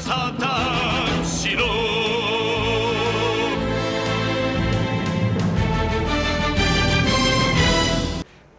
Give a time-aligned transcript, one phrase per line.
[0.00, 1.64] サタしろ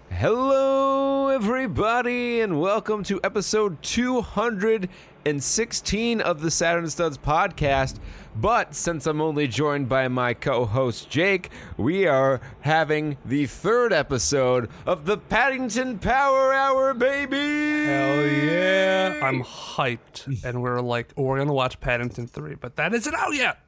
[0.09, 7.95] Hello, everybody, and welcome to episode 216 of the Saturn Studs podcast.
[8.40, 13.92] But since I'm only joined by my co host Jake, we are having the third
[13.92, 17.36] episode of the Paddington Power Hour, baby!
[17.84, 19.20] Hell yeah.
[19.22, 20.42] I'm hyped.
[20.42, 23.58] And we're like, oh, we're going to watch Paddington 3, but that isn't out yet.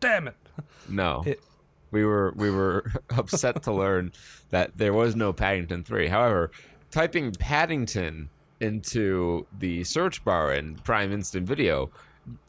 [0.00, 0.36] Damn it.
[0.86, 1.22] No.
[1.26, 1.42] It-
[1.92, 4.12] we were we were upset to learn
[4.50, 6.08] that there was no Paddington 3.
[6.08, 6.50] However,
[6.90, 8.28] typing Paddington
[8.60, 11.90] into the search bar in Prime Instant Video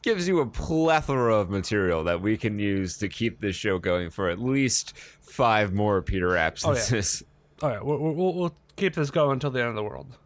[0.02, 4.10] gives you a plethora of material that we can use to keep this show going
[4.10, 7.22] for at least five more Peter absences.
[7.62, 10.16] All right, we'll, we'll, we'll keep this going until the end of the world.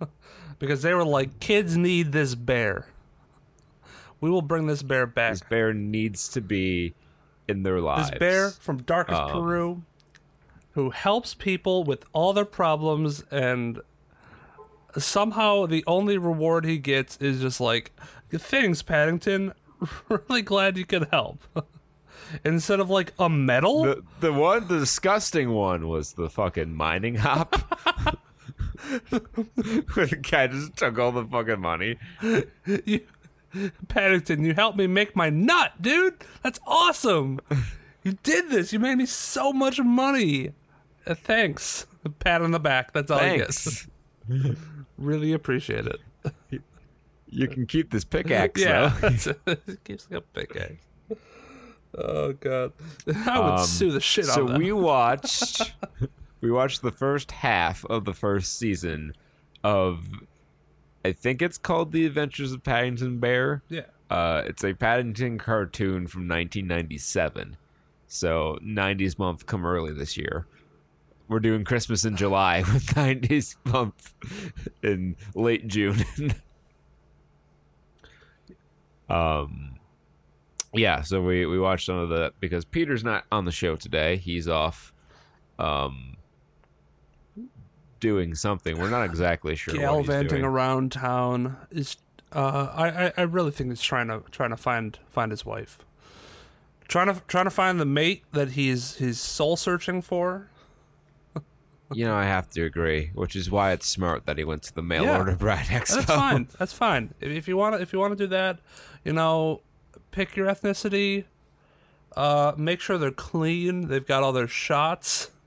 [0.58, 2.86] because they were like, kids need this bear.
[4.20, 5.32] We will bring this bear back.
[5.32, 6.94] This bear needs to be
[7.46, 8.10] in their lives.
[8.10, 9.82] This bear from Darkest Um, Peru
[10.78, 13.80] who helps people with all their problems and
[14.96, 17.90] somehow the only reward he gets is just like
[18.36, 19.52] thanks paddington.
[20.08, 21.40] Really glad you could help.
[22.44, 23.84] Instead of like a medal?
[23.84, 27.54] The the one the disgusting one was the fucking mining hop.
[29.94, 31.96] Where the guy just took all the fucking money.
[32.64, 33.00] you,
[33.86, 36.24] paddington you helped me make my nut dude.
[36.42, 37.40] That's awesome.
[38.02, 38.72] You did this.
[38.72, 40.54] You made me so much money.
[41.06, 41.86] Uh, thanks.
[42.18, 42.92] Pat on the back.
[42.92, 43.86] That's all i Thanks.
[44.28, 44.56] get
[44.98, 46.00] really appreciate it
[47.30, 50.82] You can keep this pickaxe Yeah, it keeps like a pickaxe.
[51.96, 52.72] Oh god,
[53.26, 54.58] I would Um, sue the shit so out of that.
[54.58, 55.74] we watched
[56.40, 59.14] we watched the first half of the first season
[59.64, 60.04] of
[61.04, 63.62] I think it's called The Adventures of Paddington Bear.
[63.68, 67.56] yeah, Uh, it's a Paddington cartoon from 1997.
[68.06, 70.46] So 90s month come early this year.
[71.28, 74.14] We're doing Christmas in July with 90s month
[74.82, 76.04] in late June.
[79.08, 79.76] Um
[80.74, 84.16] yeah, so we we watched some of that because Peter's not on the show today.
[84.16, 84.92] He's off
[85.58, 86.16] um
[88.00, 88.78] doing something.
[88.78, 91.96] We're not exactly sure what he's gallivanting around town is.
[92.30, 95.78] Uh, I, I I really think he's trying to trying to find find his wife.
[96.86, 100.50] Trying to trying to find the mate that he's he's soul searching for.
[101.92, 104.74] You know, I have to agree, which is why it's smart that he went to
[104.74, 105.18] the mail Yeah.
[105.18, 105.94] order bride expo.
[105.96, 106.48] That's fine.
[106.58, 107.14] That's fine.
[107.20, 108.58] If, if you want to if you want to do that,
[109.04, 109.62] you know,
[110.10, 111.24] pick your ethnicity.
[112.16, 113.88] Uh, make sure they're clean.
[113.88, 115.30] They've got all their shots.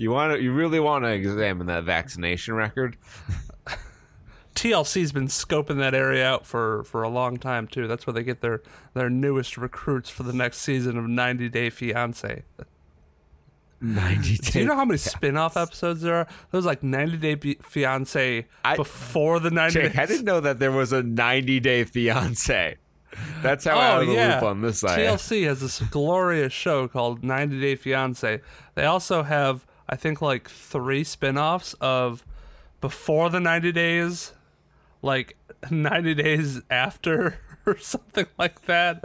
[0.00, 2.96] You want to, you really want to examine that vaccination record.
[4.54, 7.88] TLC's been scoping that area out for, for a long time too.
[7.88, 8.62] That's where they get their,
[8.94, 12.44] their newest recruits for the next season of 90 Day Fiance.
[13.80, 14.36] Ninety.
[14.36, 16.26] Do you know how many spin-off episodes there are?
[16.50, 20.72] There's like 90 Day Fiance I- before the 90 Jake, I didn't know that there
[20.72, 22.76] was a ninety-day fiance.
[23.42, 24.98] That's how out Oh of the yeah, loop oh, on this side.
[24.98, 28.40] TLC has this glorious show called 90 Day Fiance.
[28.74, 32.24] They also have, I think, like three spin-offs of
[32.80, 34.32] before the 90 days,
[35.02, 35.36] like
[35.70, 39.00] 90 days after, or something like that.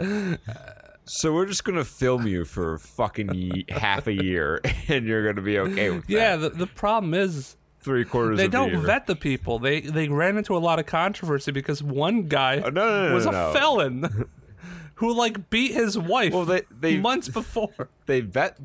[1.06, 5.44] So we're just gonna film you for fucking ye- half a year, and you're gonna
[5.44, 6.12] be okay with that.
[6.12, 8.38] Yeah, the, the problem is three quarters.
[8.38, 8.66] they of the year.
[8.66, 8.86] They don't year.
[8.86, 9.58] vet the people.
[9.58, 13.14] They they ran into a lot of controversy because one guy Oh, no, no, no,
[13.14, 13.52] was no, a no.
[13.52, 14.28] felon
[14.96, 17.90] who like beat his wife Well, they they months before.
[18.06, 18.58] they vet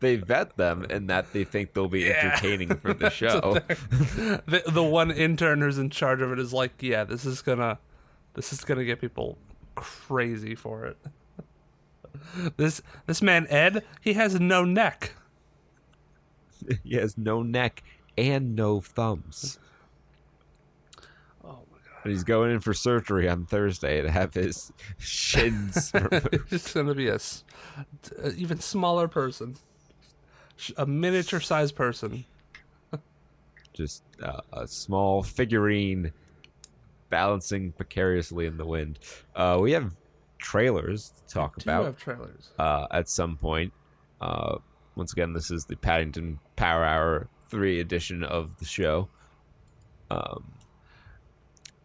[0.00, 3.58] they vet them, and that they think they'll be entertaining for the show.
[4.46, 7.78] the, the one intern who's in charge of it is like, yeah, this is gonna,
[8.34, 9.38] this is gonna get people
[9.76, 10.96] crazy for it.
[12.56, 15.12] This this man Ed, he has no neck.
[16.84, 17.82] he has no neck
[18.18, 19.58] and no thumbs.
[21.44, 25.90] Oh my god, And he's going in for surgery on Thursday to have his shins
[25.94, 26.38] removed.
[26.50, 27.44] he's gonna be a, s-
[28.22, 29.56] a even smaller person,
[30.76, 32.24] a miniature sized person.
[33.74, 36.12] Just uh, a small figurine
[37.10, 38.98] balancing precariously in the wind.
[39.34, 39.92] Uh, we have
[40.38, 42.50] trailers to talk about have trailers?
[42.58, 43.72] uh, at some point.
[44.20, 44.56] Uh,
[44.94, 49.08] once again, this is the Paddington Power Hour 3 edition of the show.
[50.10, 50.52] Um,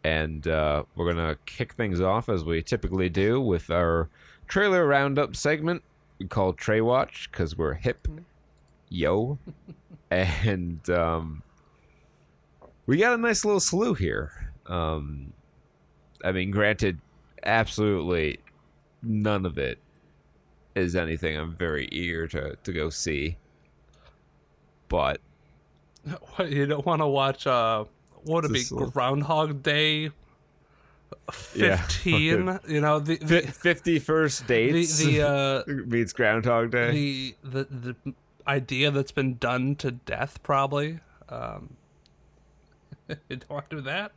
[0.04, 4.10] and uh, we're going to kick things off as we typically do with our
[4.48, 5.84] trailer roundup segment
[6.22, 8.08] we call Trey Watch because we're hip.
[8.90, 9.40] Yo.
[10.12, 11.42] and um,
[12.86, 14.54] we got a nice little slew here.
[14.68, 15.34] Um,
[16.24, 17.00] I mean, granted,
[17.44, 18.40] absolutely
[19.04, 19.80] none of it
[20.76, 23.38] is anything I'm very eager to to go see.
[24.88, 25.20] But
[26.36, 27.48] What, you don't want to watch?
[27.48, 27.86] Uh,
[28.24, 28.76] what would it be?
[28.92, 30.12] Groundhog Day.
[31.56, 32.60] Yeah, Fifteen.
[32.68, 36.92] you know the fi- the Fifty First the, Dates the uh meets Groundhog Day.
[36.92, 38.14] the the the
[38.48, 41.00] idea that's been done to death probably.
[41.30, 41.76] Um,
[43.08, 44.12] you don't want to do that.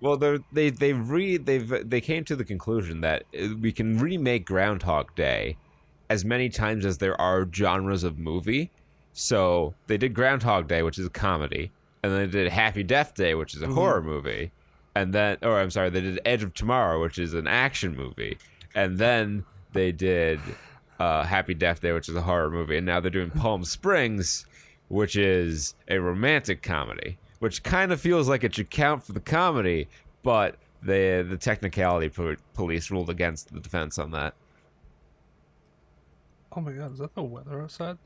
[0.00, 0.16] Well,
[0.52, 5.14] they they re they've they came to the conclusion that uh, we can remake Groundhog
[5.14, 5.56] Day
[6.08, 8.70] as many times as there are genres of movie.
[9.12, 11.70] So they did Groundhog Day, which is a comedy,
[12.02, 14.52] and then they did Happy Death Day, which is a horror movie,
[14.94, 18.38] and then or I'm sorry, they did Edge of Tomorrow, which is an action movie,
[18.74, 20.40] and then they did
[20.98, 24.46] uh, Happy Death Day, which is a horror movie, and now they're doing Palm Springs,
[24.88, 29.20] which is a romantic comedy, which kind of feels like it should count for the
[29.20, 29.88] comedy,
[30.22, 34.34] but the the technicality po- police ruled against the defense on that.
[36.56, 37.98] Oh my god, is that the weather outside?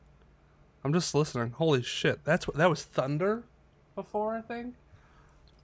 [0.83, 1.53] I'm just listening.
[1.53, 3.43] Holy shit, that's what that was thunder
[3.95, 4.75] before I think.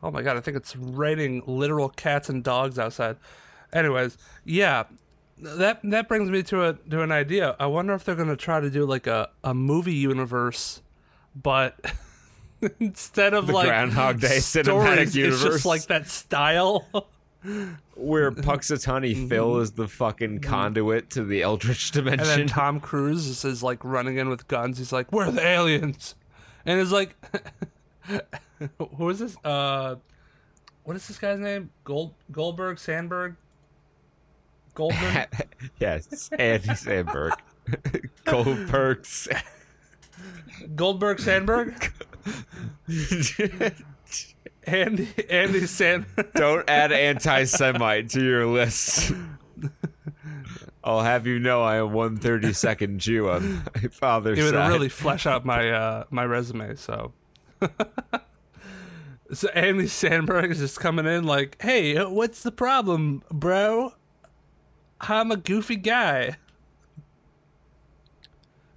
[0.03, 3.17] Oh my god, I think it's raining literal cats and dogs outside.
[3.73, 4.85] Anyways, yeah,
[5.39, 7.55] that that brings me to a to an idea.
[7.61, 10.81] I wonder if they're gonna try to do like a a movie universe,
[11.37, 11.79] but
[12.81, 16.87] instead of like The like Groundhog Day cinematic stories, It's just like that style.
[17.95, 22.29] Where Punxsutawney Phil is the fucking conduit to the Eldritch dimension.
[22.29, 22.47] And then.
[22.47, 24.77] Tom Cruise is, is like running in with guns.
[24.79, 26.15] He's like, "Where are the aliens?"
[26.67, 27.17] And it's like,
[28.97, 29.37] who is this?
[29.43, 29.97] Uh,
[30.85, 31.71] what is this guy's name?
[31.85, 33.37] Gold Goldberg Sandberg
[34.75, 35.27] Goldman.
[35.79, 37.33] yes, Andy Samberg.
[38.25, 39.29] Goldberg's.
[40.77, 41.93] Goldberg Sandberg.
[44.65, 46.33] Andy Andy Sandberg.
[46.35, 49.13] Don't add anti Semite to your list.
[50.83, 54.69] I'll have you know I am 132nd Jew on my father's It would side.
[54.69, 56.75] really flesh out my uh, my resume.
[56.77, 57.13] So.
[59.33, 63.93] So Andy Sandberg is just coming in like, "Hey, what's the problem, bro?
[65.01, 66.37] I'm a goofy guy."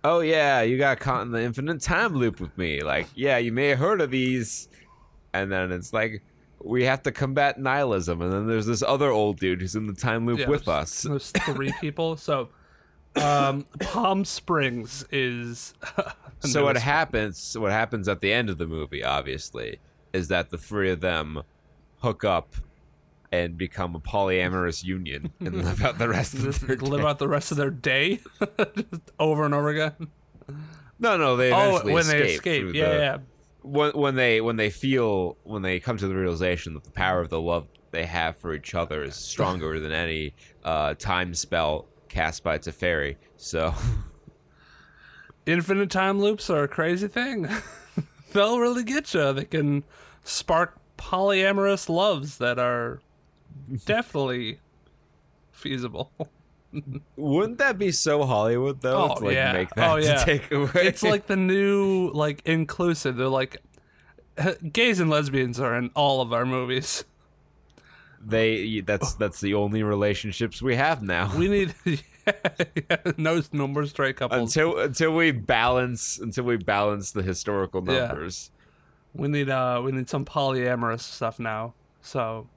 [0.03, 2.81] Oh, yeah, you got caught in the infinite time loop with me.
[2.81, 4.67] Like, yeah, you may have heard of these.
[5.33, 6.23] And then it's like,
[6.63, 8.21] we have to combat nihilism.
[8.21, 11.01] And then there's this other old dude who's in the time loop Yeah, with us.
[11.03, 12.15] There's three people.
[12.17, 12.50] So,
[13.15, 15.73] um, Palm Springs is.
[16.39, 19.79] so what happens what happens at the end of the movie obviously
[20.11, 21.44] is that the three of them
[22.00, 22.55] hook up
[23.33, 27.07] and become a polyamorous union and live out the rest of their live day.
[27.07, 28.19] out the rest of their day,
[28.75, 29.94] just over and over again.
[31.00, 33.18] no no they Oh, when they escape escape, yeah, the- yeah.
[33.63, 37.21] when, when they when they feel when they come to the realization that the power
[37.21, 40.33] of the love they have for each other is stronger than any
[40.63, 43.74] uh, time spell cast by Teferi so
[45.45, 47.50] Infinite time loops are a crazy thing.
[48.31, 49.33] They'll really get you.
[49.33, 49.83] They can
[50.24, 53.01] spark polyamorous loves that are
[53.85, 54.59] definitely
[55.51, 56.11] feasible.
[57.15, 59.53] wouldn't that be so Hollywood though Oh, to like yeah.
[59.53, 60.25] make that Oh, yeah.
[60.27, 63.15] it's like the new like inclusive.
[63.17, 63.61] They're like
[64.71, 67.03] gays and lesbians are in all of our movies.
[68.25, 73.86] they that's that's the only relationships we have now We need yeah, no no more
[73.86, 74.55] straight couples.
[74.55, 78.07] until until we balance until we balance the historical Yeah.
[78.07, 78.50] numbers
[79.13, 81.74] we need uh we need some polyamorous stuff now.
[82.01, 82.48] So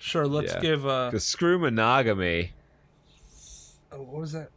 [0.00, 0.60] sure, let's Yeah.
[0.60, 2.52] give uh screw monogamy
[3.92, 4.50] oh, what was that?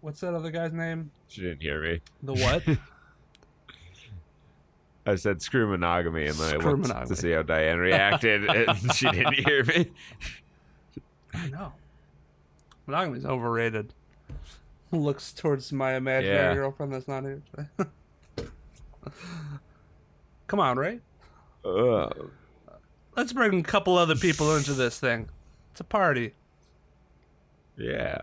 [0.00, 1.10] What's that other guy's name?
[1.28, 2.62] she didn't hear me The what?
[5.06, 7.06] i said screw monogamy and then i Screw looked monogamy.
[7.08, 9.90] to see how diane reacted and she didn't hear me
[11.32, 11.72] I know.
[12.88, 13.94] Monogamy's overrated.
[14.90, 16.54] Looks towards my imaginary Yeah.
[16.54, 17.40] girlfriend that's not here.
[20.48, 20.98] Come on, Ray.
[21.64, 22.30] Ugh.
[23.20, 25.28] Let's bring a couple other people into this thing.
[25.72, 26.32] It's a party.
[27.76, 28.22] yeah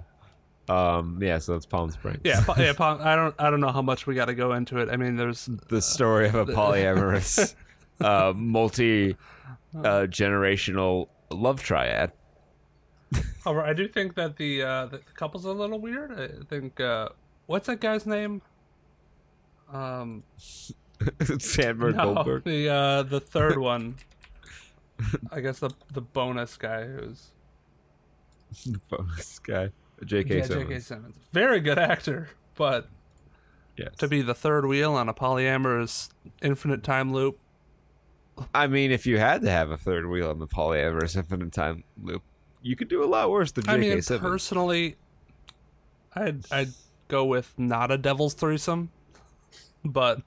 [0.70, 2.74] um yeah so that's palm springs Yeah, pa- yeah.
[2.78, 3.36] pa- I don't.
[3.38, 4.90] I don't know how much we got to go into it.
[4.90, 5.48] I mean, there's.
[5.70, 7.54] the story of a polyamorous
[8.02, 9.16] uh multi
[9.76, 12.12] uh generational love triad
[13.44, 16.12] However, I do think that the uh, the couple's a little weird.
[16.20, 16.80] I think.
[16.82, 17.10] Uh,
[17.46, 18.42] what's that guy's name?
[19.72, 20.24] Um,
[21.38, 23.96] sandberg no, goldberg the uh, the third one.
[25.32, 27.32] I guess the the bonus guy who's
[28.66, 29.70] the bonus guy
[30.04, 30.70] jk yeah, Simmons.
[30.70, 30.80] J.K.
[30.80, 31.16] Simmons.
[31.34, 32.88] Very good actor, but
[33.78, 36.10] yes to be the third wheel on a polyamorous
[36.42, 37.40] infinite time loop,
[38.54, 41.84] I mean, if you had to have a third wheel on the polyamorous infinite time
[42.02, 42.24] loop,
[42.62, 43.74] you could do a lot worse than J.K.
[43.74, 44.22] I mean, Simmons.
[44.22, 44.96] personally,
[46.14, 46.70] I'd I'd
[47.08, 48.92] go with not a devil's threesome,
[49.84, 50.22] but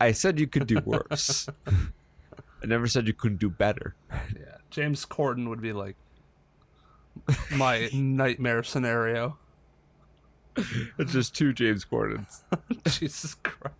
[0.00, 1.48] I said you could do worse.
[1.66, 3.94] I never said you couldn't do better.
[4.10, 5.96] yeah, James Corden would be like
[7.54, 9.38] my nightmare scenario.
[10.98, 12.42] It's just two James Cordens,
[12.88, 13.74] Jesus Christ.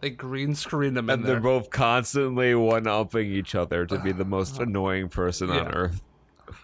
[0.00, 1.42] they green screened him in and they're there.
[1.42, 6.00] both constantly one-upping each other to be the most annoying person on Earth,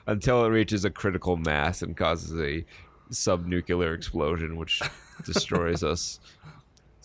[0.07, 2.65] until it reaches a critical mass and causes a
[3.13, 4.81] subnuclear explosion, which
[5.25, 6.21] destroys us,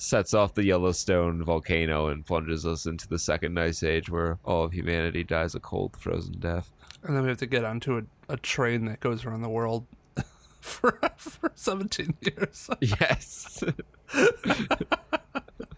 [0.04, 4.66] sets off the Yellowstone volcano, and plunges us into the second ice age, where all
[4.66, 6.72] of humanity dies a cold, frozen death.
[7.04, 9.86] And then we have to get onto a, a train that goes around the world
[10.62, 12.70] for, for 17 years.
[12.82, 13.64] Yes.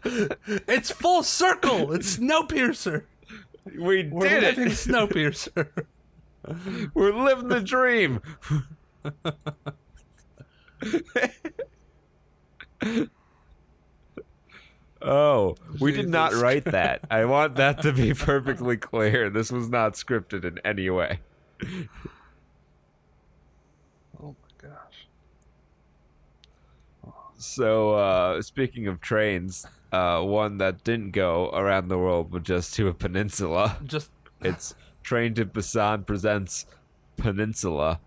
[0.07, 1.91] It's full circle.
[1.93, 3.03] It's Snowpiercer.
[3.77, 4.71] We We're did living it.
[4.71, 5.69] Snowpiercer.
[6.93, 8.21] We're living the dream.
[15.05, 17.01] Oh, we did not write that.
[17.09, 19.29] I want that to be perfectly clear.
[19.29, 21.19] This was not scripted in any way.
[24.21, 25.07] Oh my gosh.
[27.37, 32.73] So, uh, speaking of trains, uh, one that didn't go around the world but just
[32.75, 33.77] to a peninsula.
[33.85, 34.09] Just
[34.41, 36.65] It's Train to Busan presents
[37.15, 37.99] Peninsula.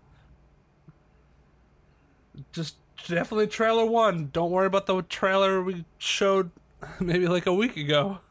[2.51, 2.75] just
[3.07, 4.29] definitely trailer one.
[4.33, 6.51] Don't worry about the trailer we showed
[6.99, 8.19] maybe like a week ago.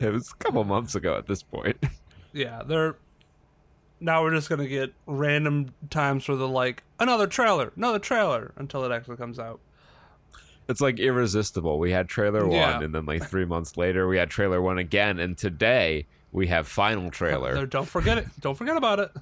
[0.00, 1.76] It was a couple months ago at this point.
[2.32, 2.96] Yeah, they're
[4.00, 8.84] now we're just gonna get random times where they're like another trailer, another trailer until
[8.84, 9.60] it actually comes out.
[10.68, 11.78] It's like irresistible.
[11.78, 12.74] We had trailer Yeah.
[12.74, 16.48] one, and then like three months later, we had trailer one again, and today we
[16.48, 17.64] have final trailer.
[17.66, 18.26] don't forget it.
[18.40, 19.12] Don't forget about it.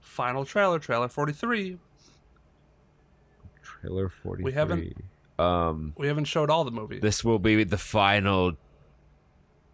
[0.00, 1.78] Final trailer, trailer forty three.
[3.62, 4.42] Trailer forty.
[4.44, 4.94] We haven't-
[5.38, 7.00] Um, We haven't showed all the movies.
[7.02, 8.52] this will be the final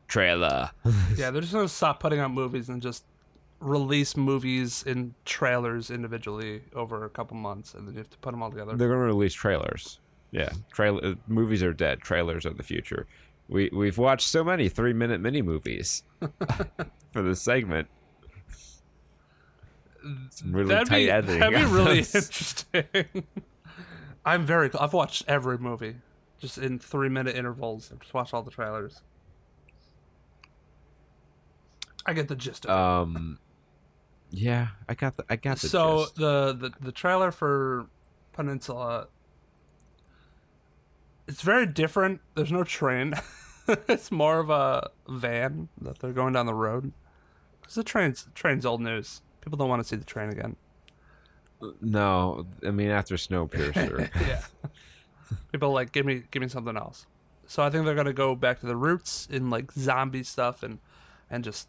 [0.09, 0.71] trailer.
[1.17, 3.05] Yeah, they're just gonna stop putting out movies and just
[3.61, 8.33] release movies in trailers individually over a couple months, and then you have to put
[8.33, 8.75] them all together.
[8.77, 10.01] They're going to release trailers.
[10.33, 12.01] Yeah, trailer movies are dead.
[12.01, 13.07] Trailers are the future.
[13.49, 16.03] We we've watched so many three minute mini movies
[17.13, 17.87] for this segment.
[20.31, 21.39] Some really that'd tight be editing.
[21.39, 22.85] that'd be really interesting.
[24.25, 24.71] I'm very.
[24.79, 25.97] I've watched every movie,
[26.39, 27.91] just in three minute intervals.
[27.93, 29.03] I've just watched all the trailers.
[32.07, 33.17] I get the gist of it.
[33.17, 33.39] Um,
[34.31, 36.17] yeah, I got the I got the so gist.
[36.17, 37.87] the, the the trailer for
[38.33, 39.09] Peninsula
[41.29, 42.21] it's very different.
[42.35, 43.15] There's no train.
[43.89, 46.93] it's more of a van that they're going down the road.
[47.63, 49.23] Cuz the train's train's old news.
[49.41, 50.57] People don't want to see the train again.
[51.81, 54.11] No, I mean after Snowpiercer.
[54.27, 54.43] yeah.
[55.51, 57.07] People are like give me give me something else.
[57.47, 60.63] So I think they're going to go back to the roots in like zombie stuff
[60.63, 60.79] and
[61.31, 61.69] and just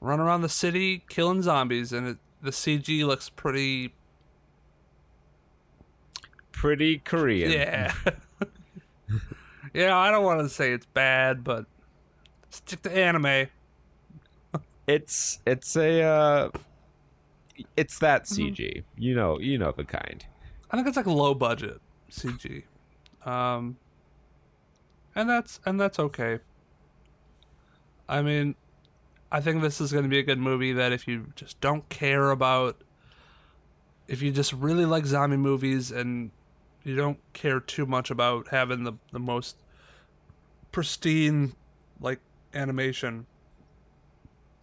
[0.00, 3.92] run around the city killing zombies and it, the CG looks pretty
[6.58, 7.52] Pretty Korean.
[7.52, 7.94] Yeah.
[9.72, 11.66] yeah, I don't want to say it's bad, but
[12.50, 13.46] stick to anime.
[14.88, 16.50] It's it's a uh,
[17.76, 18.54] it's that Mm-hmm.
[18.54, 18.84] CG.
[18.96, 20.24] You know you know the kind.
[20.70, 22.64] I think it's like low budget CG.
[23.24, 23.76] Um
[25.14, 26.38] and that's and that's okay.
[28.08, 28.54] I mean,
[29.30, 31.86] I think this is going to be a good movie that if you just don't
[31.90, 32.80] care about
[34.06, 36.30] if you just really like zombie movies and
[36.84, 39.56] you don't care too much about having the the most
[40.72, 41.54] pristine
[42.00, 42.20] like
[42.54, 43.26] animation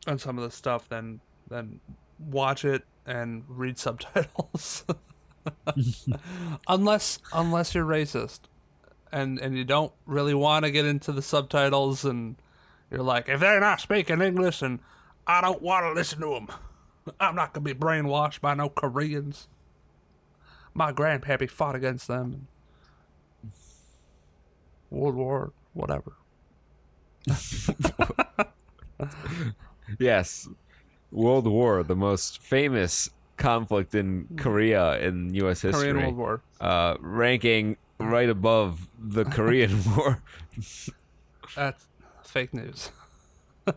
[0.07, 1.79] on some of the stuff then then
[2.19, 4.85] watch it and read subtitles.
[6.67, 8.39] Unless unless you're racist
[9.11, 12.35] and and you don't really want to get into the subtitles and
[12.91, 14.79] you're like if they're not speaking english and
[15.27, 16.47] i don't want to listen to them
[17.19, 19.47] i'm not gonna be brainwashed by no koreans.
[20.77, 22.47] My grandpappy fought against them.
[24.89, 26.13] World war whatever.
[29.99, 30.49] Yes,
[31.15, 35.61] World War, the most famous conflict in Korea in U.S.
[35.61, 40.21] history, korean world war uh, ranking right above the Korean War.
[41.55, 41.87] that's
[42.23, 42.91] fake news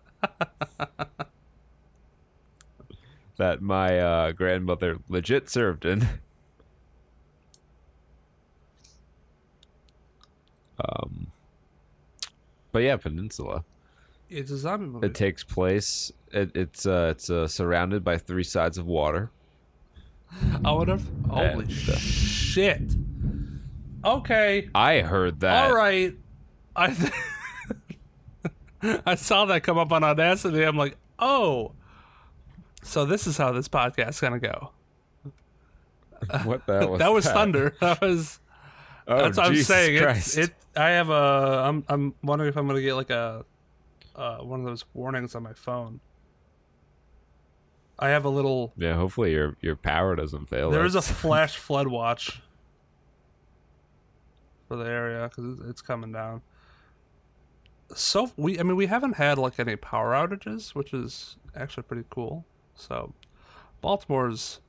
[3.37, 6.07] that my uh, grandmother legit served in.
[10.85, 11.29] Um,
[12.73, 13.65] but yeah, Peninsula.
[14.31, 15.07] It's a zombie movie.
[15.07, 16.13] It takes place.
[16.33, 19.31] It, it's uh, it's uh, surrounded by three sides of water.
[20.65, 21.07] I would have.
[21.29, 22.83] Holy And, uh, shit.
[24.05, 24.69] Okay.
[24.75, 25.67] I heard that.
[25.67, 26.15] All right.
[26.77, 27.13] I th-
[29.07, 30.63] I saw that come up on Audacity.
[30.63, 31.73] I'm like, oh.
[32.83, 34.71] So this is how this podcast's gonna go.
[36.45, 37.35] What the hell was that was that?
[37.35, 37.75] thunder.
[37.81, 38.41] That was.
[39.07, 39.97] Oh, that's what I'm saying.
[39.97, 40.37] It, Christ.
[40.37, 40.51] it.
[40.77, 41.63] I have a.
[41.65, 41.85] I'm.
[41.89, 43.45] I'm wondering if I'm gonna get like a,
[44.17, 46.01] uh, one of those warnings on my phone.
[47.99, 48.73] I have a little.
[48.77, 50.71] Yeah, hopefully your your power doesn't fail.
[50.71, 52.41] There is a flash flood watch
[54.69, 56.43] for the area because it's coming down.
[57.95, 62.05] So we, I mean, we haven't had like any power outages, which is actually pretty
[62.11, 62.45] cool.
[62.75, 63.15] So
[63.81, 64.61] Baltimore's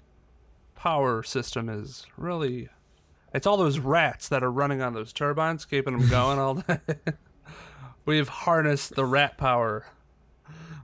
[0.75, 2.69] power system is really,
[3.33, 6.79] it's all those rats that are running on those turbines, keeping them going all day.
[8.05, 9.85] We've harnessed the rat power.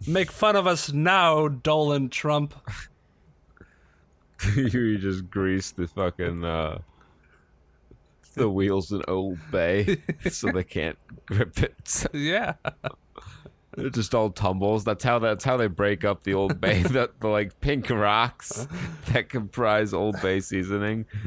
[0.07, 2.53] Make fun of us now, Dolan Trump.
[4.55, 6.79] you just grease the fucking uh
[8.35, 9.97] the wheels in Old Bay
[10.29, 12.05] so they can't grip it.
[12.13, 12.55] Yeah.
[13.77, 14.83] It just all tumbles.
[14.83, 16.83] That's how that's how they break up the Old Bay.
[16.83, 18.67] the, the like pink rocks
[19.12, 21.05] that comprise Old Bay seasoning.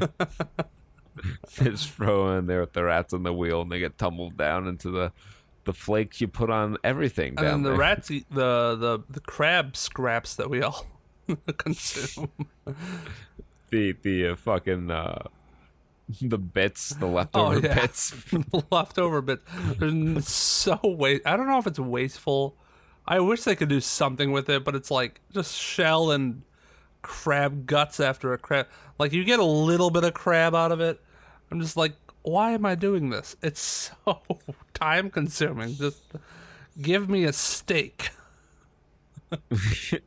[1.57, 4.37] they just throw in there with the rats on the wheel and they get tumbled
[4.37, 5.11] down into the
[5.65, 7.77] the flakes you put on everything And then the there.
[7.77, 10.85] rats eat the, the, the crab scraps that we all
[11.57, 12.29] consume.
[13.69, 15.23] the the uh, fucking uh
[16.21, 17.75] the bits, the leftover Oh, yeah.
[17.75, 18.15] bits.
[18.71, 19.43] Leftover bits.
[19.77, 21.21] They're so waste.
[21.23, 22.55] I don't know if it's wasteful.
[23.07, 26.41] I wish they could do something with it, but it's like just shell and
[27.03, 28.65] crab guts after a crab.
[28.97, 30.99] Like you get a little bit of crab out of it.
[31.51, 33.35] I'm just like, why am I doing this?
[33.43, 34.21] It's so
[34.79, 35.75] time consuming.
[35.75, 36.01] Just
[36.81, 38.11] give me a steak.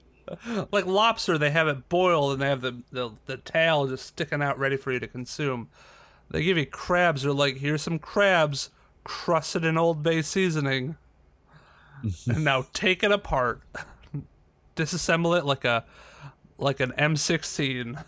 [0.73, 4.43] like lobster, they have it boiled and they have the, the the tail just sticking
[4.43, 5.69] out ready for you to consume.
[6.31, 7.23] They give you crabs.
[7.23, 8.71] They're like, here's some crabs
[9.05, 10.97] crusted in Old Bay seasoning,
[12.27, 13.61] and now take it apart,
[14.77, 15.85] disassemble it like a
[16.59, 18.05] like an M16.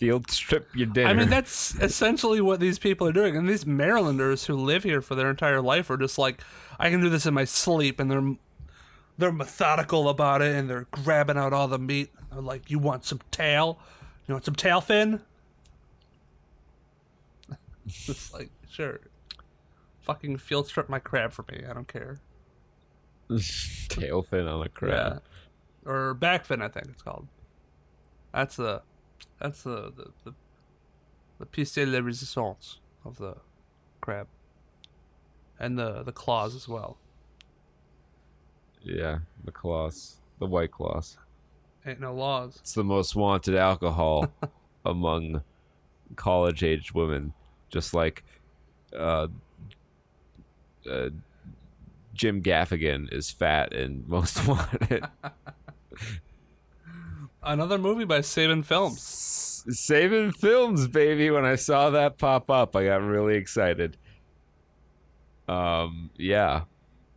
[0.00, 1.10] Field strip your dinner.
[1.10, 3.36] I mean, that's essentially what these people are doing.
[3.36, 6.42] And these Marylanders who live here for their entire life are just like,
[6.78, 8.34] I can do this in my sleep, and they're
[9.18, 12.10] they're methodical about it, and they're grabbing out all the meat.
[12.32, 13.78] They're like, you want some tail?
[14.26, 15.20] You want some tail fin?
[17.86, 19.00] It's like, sure.
[20.02, 21.64] Fucking field strip my crab for me.
[21.68, 22.20] I don't care.
[23.88, 25.22] tail fin on a crab.
[25.84, 25.90] Yeah.
[25.90, 27.26] Or back fin, I think it's called.
[28.32, 28.82] That's the,
[29.40, 30.34] that's the the the,
[31.38, 33.36] the piece de la resistance of the
[34.00, 34.26] crab,
[35.58, 36.98] and the the claws as well.
[38.82, 41.18] Yeah, the claws, the white claws.
[41.86, 42.58] Ain't no laws.
[42.60, 44.30] It's the most wanted alcohol
[44.84, 45.42] among
[46.16, 47.32] college-aged women,
[47.70, 48.22] just like
[48.96, 49.28] uh,
[50.90, 51.10] uh,
[52.14, 55.04] Jim Gaffigan is fat and most wanted.
[57.42, 58.96] Another movie by Saban Films.
[58.98, 61.30] S- Saving films, baby.
[61.30, 63.96] When I saw that pop up, I got really excited.
[65.48, 66.62] Um, yeah.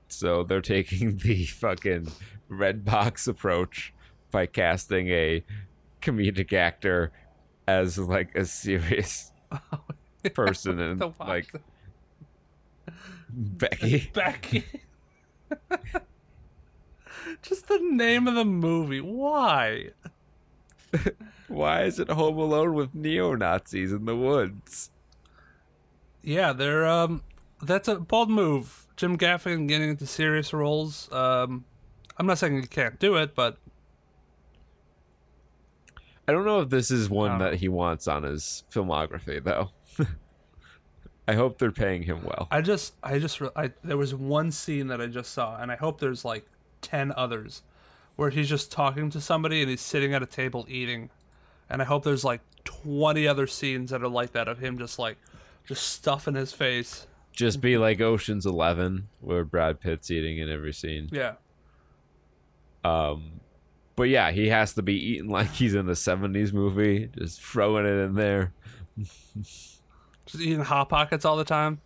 [0.09, 2.09] So they're taking the fucking
[2.49, 3.93] red box approach
[4.31, 5.43] by casting a
[6.01, 7.11] comedic actor
[7.67, 9.31] as like a serious
[10.33, 11.51] person and like.
[13.29, 14.09] Becky.
[14.13, 14.65] Becky.
[17.41, 19.01] Just the name of the movie.
[19.01, 19.91] Why?
[21.47, 24.89] Why is it Home Alone with neo Nazis in the woods?
[26.21, 27.23] Yeah, they're um
[27.61, 28.87] that's a bold move.
[28.95, 31.11] Jim Gaffigan getting into serious roles.
[31.11, 31.65] Um
[32.17, 33.57] I'm not saying he can't do it, but
[36.27, 39.71] I don't know if this is one that he wants on his filmography, though.
[41.27, 42.47] I hope they're paying him well.
[42.51, 45.75] I just I just I there was one scene that I just saw and I
[45.75, 46.45] hope there's like
[46.81, 47.61] 10 others
[48.15, 51.09] where he's just talking to somebody and he's sitting at a table eating.
[51.69, 54.99] And I hope there's like 20 other scenes that are like that of him just
[54.99, 55.17] like
[55.65, 57.07] just stuffing his face.
[57.31, 61.09] Just be like Ocean's Eleven, where Brad Pitt's eating in every scene.
[61.11, 61.33] Yeah.
[62.83, 63.39] Um,
[63.95, 67.85] but yeah, he has to be eating like he's in a '70s movie, just throwing
[67.87, 68.53] it in there.
[70.25, 71.81] Just eating hot pockets all the time.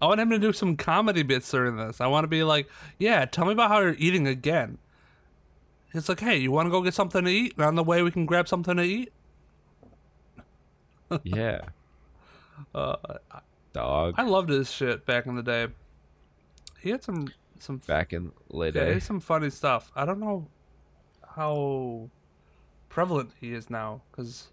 [0.00, 2.00] I want him to do some comedy bits during this.
[2.00, 4.78] I want to be like, yeah, tell me about how you're eating again.
[5.94, 7.54] It's like, hey, you want to go get something to eat?
[7.56, 9.12] And on the way, we can grab something to eat.
[11.22, 11.62] yeah.
[12.74, 12.96] Uh,
[13.72, 14.14] Dog.
[14.16, 15.68] I loved his shit back in the day.
[16.80, 17.28] He had some
[17.58, 18.94] some Back in late yeah, he day.
[18.94, 19.90] had some funny stuff.
[19.94, 20.46] I don't know
[21.34, 22.08] how
[22.88, 24.48] prevalent he is now because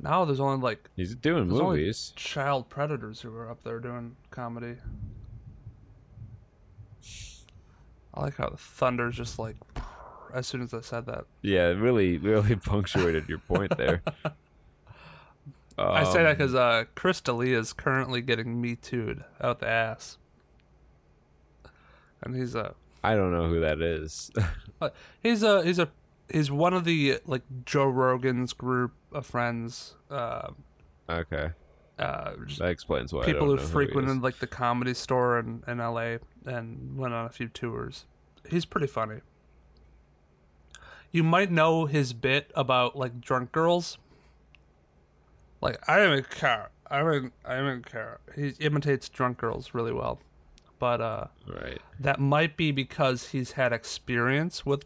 [0.00, 2.12] now there's only like He's doing movies.
[2.16, 4.76] child predators who are up there doing comedy.
[8.14, 9.56] I like how the thunder's just like
[10.34, 11.24] as soon as I said that.
[11.42, 14.02] Yeah, really, really punctuated your point there.
[15.78, 19.68] I say that Um, because uh, Chris D'Elia is currently getting me too'd out the
[19.68, 20.18] ass,
[22.20, 24.32] and he's a I don't know who that is.
[25.22, 25.88] he's a he's a
[26.32, 29.94] he's one of the like Joe Rogan's group of friends.
[30.10, 30.50] Uh,
[31.08, 31.50] okay,
[31.98, 33.22] uh, that explains why.
[33.22, 33.70] I people don't who is.
[33.70, 38.04] frequented like the comedy store in, in LA and went on a few tours.
[38.48, 39.20] He's pretty funny.
[41.10, 43.98] You might know his bit about like drunk girls.
[45.60, 46.70] Like I am a car.
[46.90, 48.20] I'm in I'm in car.
[48.34, 50.20] He imitates drunk girls really well.
[50.78, 51.80] But uh Right.
[51.98, 54.84] that might be because he's had experience with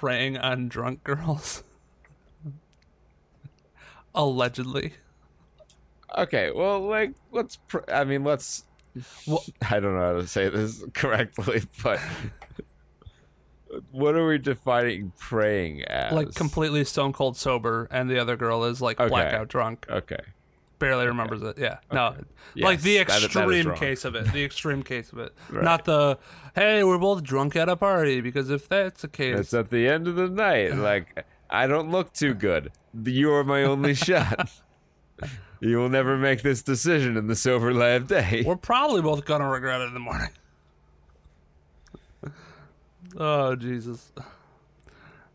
[0.00, 1.62] preying on drunk girls.
[4.14, 4.94] Allegedly.
[6.16, 6.50] Okay.
[6.54, 7.56] Well, like, let's.
[7.68, 8.64] Pr- I mean, let's.
[9.26, 12.00] Well- I don't know how to say this correctly, but
[13.90, 16.12] what are we defining praying as?
[16.12, 19.08] like completely stone cold sober, and the other girl is like Okay.
[19.08, 20.20] blackout drunk, Okay.
[20.78, 21.58] Barely remembers it.
[21.58, 22.14] Yeah, no,
[22.56, 24.32] like Yes, the that- that extreme case of it.
[24.32, 25.64] The extreme case of it, Right.
[25.64, 26.18] not the
[26.54, 28.20] hey, we're both drunk at a party.
[28.20, 30.74] Because if that's the case, It's at the end of the night.
[30.76, 32.72] Like, I don't look too good.
[33.04, 34.50] You are my only shot.
[35.60, 38.42] You will never make this decision in the sober light of day.
[38.46, 40.28] we're probably both gonna regret it in the morning.
[43.16, 44.12] oh Jesus,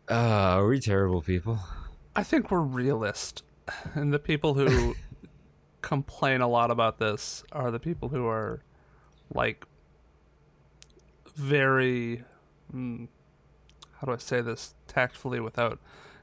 [0.08, 1.58] Ah, are we terrible people?
[2.14, 3.42] I think we're realist,
[3.94, 4.94] and the people who
[5.82, 8.62] complain a lot about this are the people who are
[9.34, 9.66] like
[11.34, 12.24] very
[12.74, 13.08] mm,
[13.98, 15.78] how do I say this tactfully without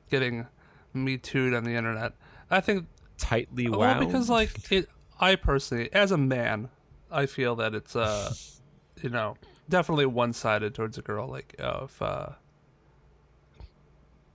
[0.09, 0.47] getting
[0.93, 2.13] me too'd on the internet.
[2.49, 6.69] I think Tightly wound well because like it I personally as a man
[7.11, 8.33] I feel that it's uh
[9.01, 9.35] you know
[9.67, 12.29] definitely one sided towards a girl like uh, if uh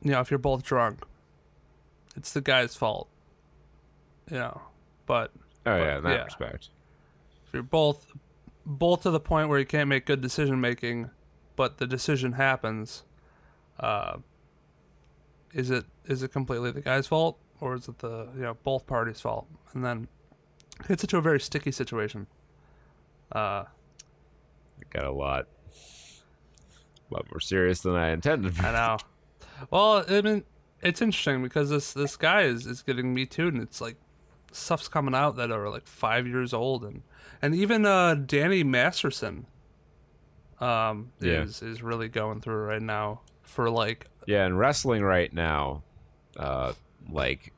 [0.03, 1.03] you know if you're both drunk
[2.15, 3.09] it's the guy's fault
[4.31, 4.61] you know
[5.07, 5.31] but
[5.67, 6.25] oh yeah, in that yeah.
[6.25, 6.71] respect.
[7.47, 8.07] if you're both
[8.67, 11.11] both to the point where you can't make good decision making
[11.57, 13.03] but the decision happens
[13.81, 14.17] uh
[15.53, 18.87] is it is it completely the guy's fault or is it the you know both
[18.87, 20.09] parties fault and then
[20.81, 22.27] it gets into a very sticky situation
[23.33, 23.65] uh
[24.81, 25.47] It got a lot,
[27.11, 28.59] a lot more serious than I intended.
[28.61, 28.97] i know
[29.71, 30.43] well i mean
[30.83, 33.97] it's interesting because this this guy is is getting me too and it's like
[34.55, 37.03] stuff's coming out that are like five years old and
[37.43, 39.47] and even uh danny masterson
[40.61, 41.43] um Yeah.
[41.43, 45.83] is is really going through right now for like Yeah, and wrestling right now,
[46.39, 46.73] uh,
[47.11, 47.53] like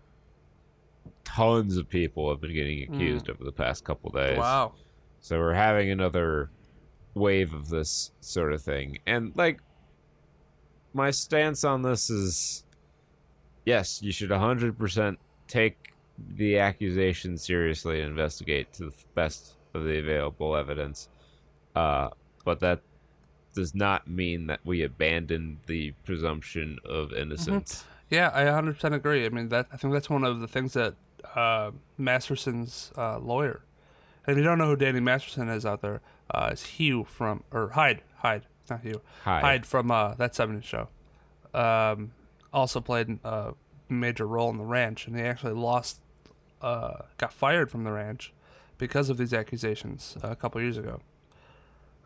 [1.25, 4.39] tons of people have been getting accused over the past couple days.
[4.39, 4.73] wow
[5.21, 6.51] So we're having another
[7.15, 8.99] wave of this sort of thing.
[9.07, 9.61] And like
[10.93, 12.65] my stance on this is
[13.65, 15.93] yes, you should 100% take
[16.37, 21.09] the accusation seriously and investigate to the best of the available evidence.
[21.75, 22.09] Uh,
[22.45, 22.81] but that
[23.55, 27.85] does not mean that we abandon the presumption of innocence.
[28.11, 29.27] Yeah, I 100% agree.
[29.27, 30.95] I mean, that I think that's one of the things that
[31.35, 33.63] uh, Masterson's uh, lawyer.
[34.27, 36.01] And if you don't know who Danny Masterson is out there,
[36.31, 39.65] uh, it's Hugh from or Hyde, Hyde, not Hugh, Hyde.
[39.65, 40.89] from uh, that '70s show.
[41.55, 42.13] Um,
[42.53, 43.55] also played a
[43.89, 46.01] major role in the ranch, and he actually lost,
[46.63, 48.33] uh, got fired from the ranch
[48.79, 51.01] because of these accusations uh, a couple years ago.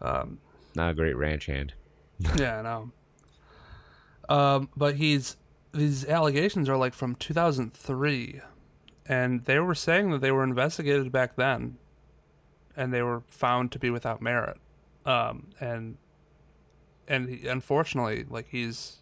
[0.00, 0.38] Um,
[0.74, 1.74] Not a great ranch hand.
[2.36, 2.92] yeah, I know.
[4.28, 5.36] Um, but he's
[5.72, 8.40] these allegations are like from 2003,
[9.06, 11.78] and they were saying that they were investigated back then,
[12.76, 14.56] and they were found to be without merit.
[15.04, 15.96] Um, and
[17.08, 18.98] and he, unfortunately, like he's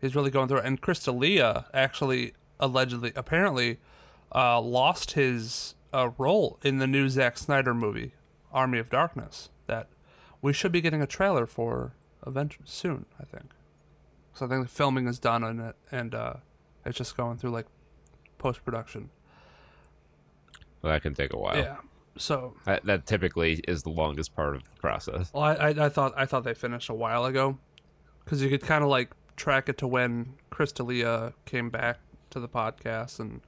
[0.00, 0.66] he's really going through it.
[0.66, 3.78] And Chris D'Elia actually allegedly, apparently,
[4.34, 8.12] uh, lost his uh, role in the new Zack Snyder movie,
[8.52, 9.50] Army of Darkness.
[9.66, 9.88] That
[10.42, 11.94] we should be getting a trailer for
[12.26, 13.06] event soon.
[13.20, 13.50] I think.
[14.34, 16.34] So I think the filming is done on it, and uh,
[16.84, 17.66] it's just going through like
[18.38, 19.10] post production.
[20.82, 21.56] Well, that can take a while.
[21.56, 21.76] Yeah.
[22.18, 25.30] So That, that typically is the longest part of the process.
[25.34, 27.58] Well, I, I, I thought I thought they finished a while ago,
[28.24, 31.96] because you could kind of like track it to when Chris D'Elia came back
[32.30, 33.40] to to the podcast and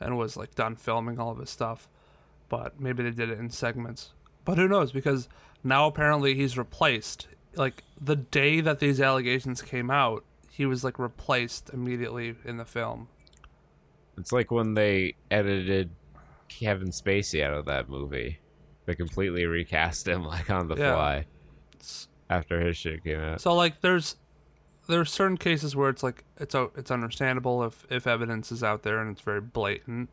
[0.00, 1.88] and was like done filming all of his stuff.
[2.48, 4.12] But maybe they did it in segments.
[4.44, 4.92] But who knows?
[4.92, 5.28] Because
[5.62, 7.28] now apparently he's replaced.
[7.56, 12.64] Like the day that these allegations came out, he was like replaced immediately in the
[12.64, 13.08] film.
[14.16, 15.90] It's like when they edited
[16.48, 18.38] Kevin Spacey out of that movie.
[18.86, 20.94] They completely recast him like on the Yeah.
[20.94, 21.16] fly
[21.74, 23.40] It's- after his shit came out.
[23.40, 24.16] So like there's
[24.88, 28.98] there's certain cases where it's like it's it's understandable if if evidence is out there
[28.98, 30.08] and it's very blatant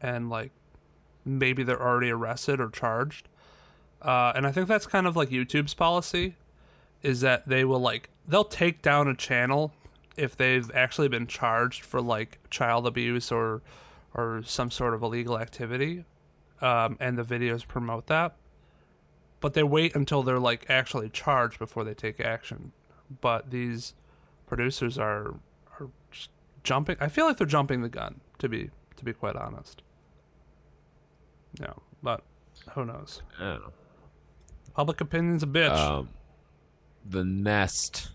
[0.00, 0.52] and like
[1.24, 3.28] maybe they're already arrested or charged.
[4.02, 6.36] Uh, and I think that's kind of like YouTube's policy
[7.02, 9.72] is that they will like they'll take down a channel
[10.16, 13.62] if they've actually been charged for like child abuse or
[14.14, 16.04] or some sort of illegal activity
[16.60, 18.36] um, and the videos promote that
[19.44, 22.72] but they wait until they're like actually charged before they take action.
[23.20, 23.92] But these
[24.56, 25.34] producers are
[25.80, 26.30] are just
[26.62, 26.96] jumping.
[27.00, 29.82] I feel like they're jumping the gun to be to be quite honest.
[31.60, 32.22] Yeah, but
[32.74, 33.22] who knows?
[33.38, 33.72] I don't know.
[34.74, 35.70] Public opinion's a bitch.
[35.76, 36.08] Um,
[37.08, 38.10] the nest.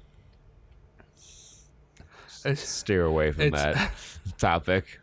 [2.46, 3.92] It's- Steer away from that
[4.38, 5.00] topic.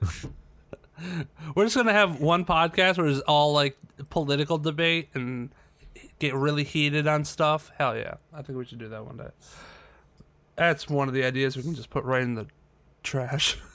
[1.54, 3.76] We're just gonna have one podcast where it's all like
[4.08, 5.50] political debate and
[6.18, 7.70] get really heated on stuff.
[7.78, 9.28] Hell yeah, I think we should do that one day.
[10.56, 12.46] That's one of the ideas we can just put right in the
[13.02, 13.58] trash.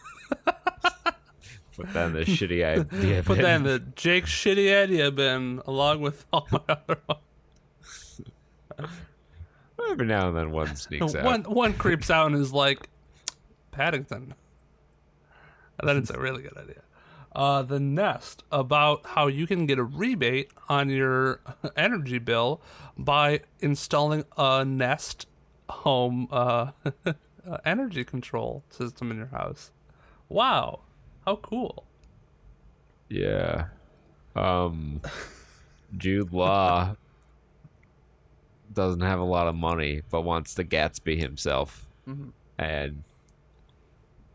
[1.75, 3.23] Put that in the shitty idea.
[3.23, 3.43] Put bin.
[3.43, 8.21] that in the Jake shitty idea bin along with all my other ones.
[9.89, 11.23] Every now and then one sneaks out.
[11.23, 12.89] One one creeps out and is like
[13.71, 14.35] Paddington.
[15.79, 16.81] And then it's a really good idea.
[17.33, 21.39] Uh, the Nest about how you can get a rebate on your
[21.77, 22.61] energy bill
[22.97, 25.25] by installing a Nest
[25.71, 26.71] home uh,
[27.05, 27.13] uh,
[27.65, 29.71] energy control system in your house.
[30.29, 30.81] Wow,
[31.25, 31.85] how cool!
[33.09, 33.65] Yeah.
[34.35, 35.01] Um
[35.97, 36.95] Jude Law
[38.73, 41.85] doesn't have a lot of money but wants to Gatsby himself.
[42.57, 43.03] And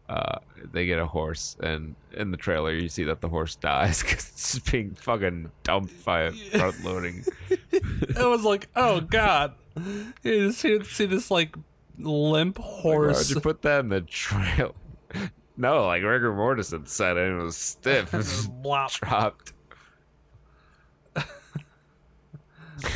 [0.09, 0.39] uh
[0.73, 4.13] they get a horse and in the trailer you see that the horse dies cuz
[4.13, 7.25] it's just being fucking dumped by a front loading.
[7.51, 9.55] It was like, oh god,
[10.23, 11.55] you just see, see this like
[11.99, 13.07] limp horse.
[13.07, 13.31] Why'd horse.
[13.31, 14.75] you put that in the trail?
[15.59, 18.13] No, like rigor mortis had set in, it was stiff.
[18.15, 18.47] It was
[18.99, 19.55] dropped.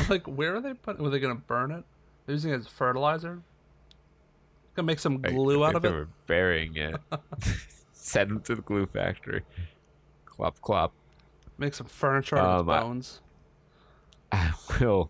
[0.09, 1.03] like where are they putting?
[1.03, 1.83] Were they gonna burn it?
[2.25, 3.41] They're using it as fertilizer.
[4.75, 5.87] Gonna make some glue I out of it.
[5.89, 6.95] they were burying it.
[7.93, 9.41] Send them to the glue factory.
[10.25, 10.93] Clop clop.
[11.57, 13.21] Make some furniture out of Um, I- bones.
[14.31, 15.09] I will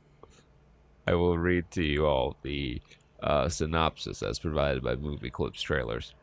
[1.08, 2.82] I will read to you all the
[3.22, 6.14] uh, synopsis as provided by movie clips trailers.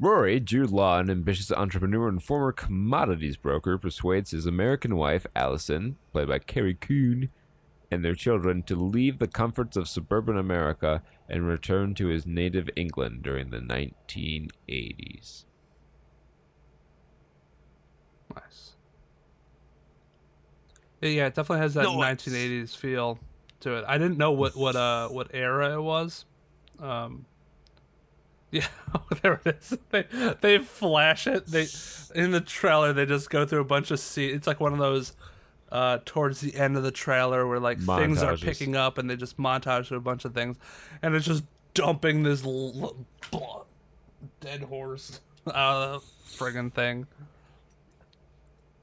[0.00, 5.96] Rory, Jude Law, an ambitious entrepreneur and former commodities broker, persuades his American wife, Allison,
[6.12, 7.30] played by Carrie Coon,
[7.90, 12.68] and their children to leave the comforts of suburban America and return to his native
[12.74, 15.44] England during the 1980s.
[18.34, 18.72] Nice.
[21.00, 22.24] Yeah, yeah, it definitely has that Nice.
[22.26, 23.18] 1980s feel
[23.60, 23.84] to it.
[23.86, 26.24] I didn't know what what uh what era it was.
[26.80, 27.26] Um,
[28.50, 28.66] yeah,
[29.22, 29.78] there it is.
[29.90, 30.04] They
[30.40, 31.46] they flash it.
[31.46, 31.66] They
[32.14, 34.34] in the trailer they just go through a bunch of scenes.
[34.34, 35.14] It's like one of those
[35.72, 39.16] uh towards the end of the trailer where like things are picking up and they
[39.16, 40.56] just montage through a bunch of things,
[41.02, 42.94] and it's just dumping this l-
[43.32, 43.66] l-
[44.40, 47.06] dead horse out of the friggin' thing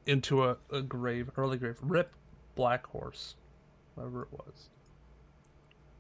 [0.06, 1.78] into a, a grave, early grave.
[1.82, 2.12] Rip
[2.56, 3.36] Black Horse,
[3.96, 4.70] whatever it was.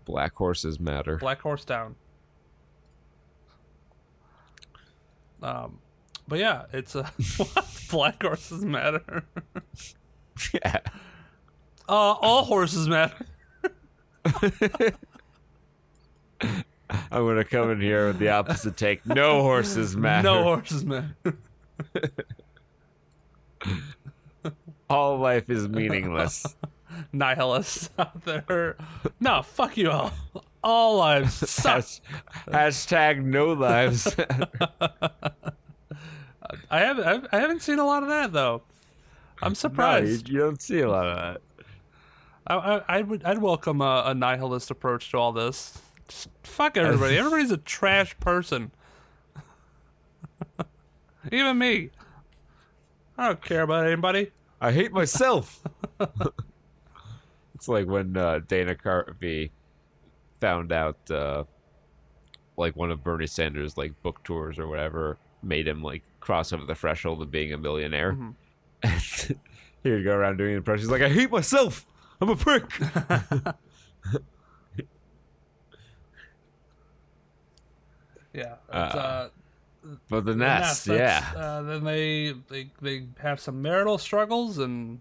[0.06, 1.17] Black horses matter.
[1.17, 1.95] Black Horse down.
[5.41, 5.80] Um,
[6.27, 7.12] but yeah, it's a
[7.89, 9.23] black horses matter.
[10.54, 10.77] yeah.
[11.89, 13.25] Uh, all horses matter.
[16.43, 19.06] I'm gonna come in here with the opposite take.
[19.06, 20.27] No horses matter.
[20.27, 21.15] No horses matter.
[24.89, 26.45] All life is meaningless.
[27.13, 28.77] Nihilists out there.
[29.19, 30.13] No, fuck you all.
[30.63, 31.86] All lives suck.
[32.47, 34.15] Hashtag no lives.
[36.69, 37.27] I haven't.
[37.32, 38.62] I haven't seen a lot of that though.
[39.41, 40.30] I'm no, you, surprised.
[40.30, 41.41] you don't see a lot of that.
[42.45, 43.23] I, I, I would.
[43.23, 45.80] I'd welcome a, a nihilist approach to all this.
[46.08, 47.17] Just fuck everybody.
[47.19, 48.71] Everybody's a trash person.
[51.32, 51.91] Even me.
[53.17, 54.32] I don't care about anybody.
[54.60, 55.62] I hate myself.
[57.62, 59.52] It's like when uh, Dana Carvey
[60.39, 61.43] found out, uh,
[62.58, 66.65] like one of Bernie Sanders' like book tours or whatever made him like cross over
[66.65, 68.13] the threshold of being a millionaire.
[68.13, 68.34] Mhm.
[69.84, 71.86] And he'd go around doing impressions like, "I hate myself.
[72.19, 72.65] I'm a prick."
[78.34, 78.56] Yeah.
[78.69, 79.30] Uh, uh,
[80.10, 84.58] but the the nest, that's- yeah, Uh, then they, they they have some marital struggles
[84.58, 85.00] and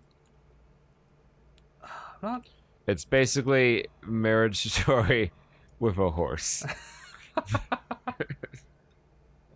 [2.23, 2.47] not.
[2.87, 5.33] it's basically marriage story
[5.79, 6.65] with a horse.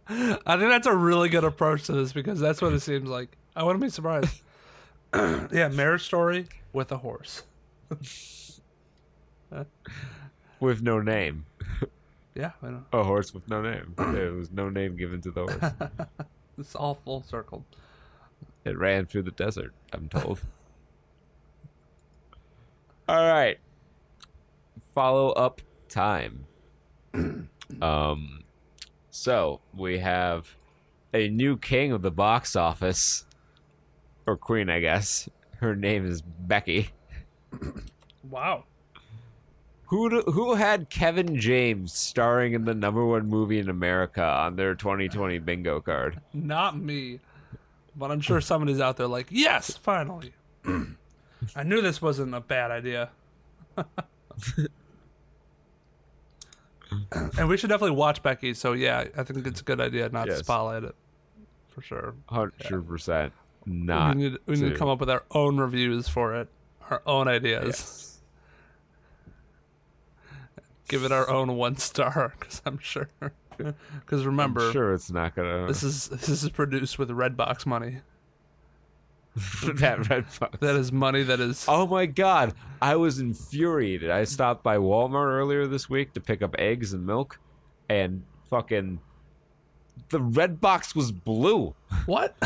[0.08, 3.36] I think that's a really good approach to this because that's what it seems like.
[3.56, 4.40] I wouldn't be surprised.
[5.14, 7.44] yeah, marriage story with a horse.
[10.60, 11.46] with no name.
[12.34, 12.84] Yeah, I know.
[12.92, 13.94] A horse with no name.
[14.12, 15.72] There was no name given to the horse.
[16.58, 17.64] It's all full circle.
[18.64, 20.40] It ran through the desert, I'm told.
[23.08, 23.58] All right.
[24.94, 26.46] Follow up time.
[27.82, 28.44] um
[29.10, 30.56] so we have
[31.12, 33.24] a new king of the box office
[34.26, 35.28] or queen, I guess.
[35.58, 36.90] Her name is Becky.
[38.28, 38.64] Wow.
[39.86, 44.56] Who do, who had Kevin James starring in the number one movie in America on
[44.56, 46.20] their 2020 bingo card?
[46.32, 47.20] Not me.
[47.94, 50.32] But I'm sure somebody's out there like, yes, finally.
[51.56, 53.10] I knew this wasn't a bad idea.
[57.38, 58.54] and we should definitely watch Becky.
[58.54, 60.38] So yeah, I think it's a good idea not Yes.
[60.38, 60.94] to spotlight it,
[61.68, 62.14] for sure.
[62.28, 63.32] Hundred percent
[63.66, 64.16] not.
[64.16, 66.48] we need, we need to come up with our own reviews for it,
[66.90, 67.66] our own ideas.
[67.66, 68.10] Yes.
[70.88, 73.08] Give it our own one star, because I'm sure.
[74.00, 75.68] Because remember, I'm sure it's not gonna.
[75.68, 77.98] this is this is produced with Redbox money.
[79.64, 80.58] that red box.
[80.60, 81.64] That is money that is.
[81.68, 82.54] Oh my god!
[82.80, 84.10] I was infuriated.
[84.10, 87.40] I stopped by Walmart earlier this week to pick up eggs and milk,
[87.88, 89.00] and fucking
[90.10, 91.74] the red box was blue.
[92.06, 92.36] What?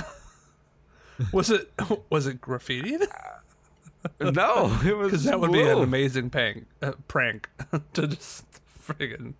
[1.32, 1.70] was it
[2.10, 3.06] was it graffitied?
[4.20, 6.66] No, it was Because that would be an amazing prank.
[6.80, 7.48] Uh, prank
[7.94, 8.44] to just
[8.80, 9.34] friggin'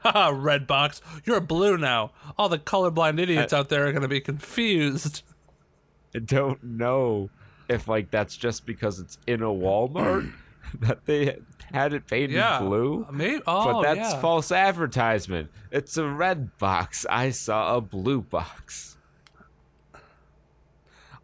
[0.00, 1.00] haha red box.
[1.24, 2.12] You're blue now.
[2.38, 5.22] All the colorblind idiots out there are gonna be confused.
[6.14, 7.30] I don't know
[7.68, 10.32] if like that's just because it's in a Walmart
[10.80, 11.38] that they
[11.72, 13.06] had it painted Yeah, blue.
[13.12, 13.42] maybe.
[13.46, 14.20] Oh, but that's yeah.
[14.20, 15.50] false advertisement.
[15.70, 17.06] It's a red box.
[17.08, 18.96] I saw a blue box.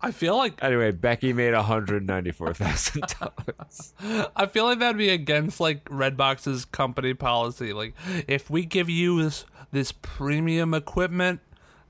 [0.01, 3.95] I feel like Anyway, Becky made hundred ninety four thousand dollars.
[4.37, 7.73] I feel like that'd be against like Redbox's company policy.
[7.73, 7.95] Like,
[8.29, 11.41] if we give you this this premium equipment,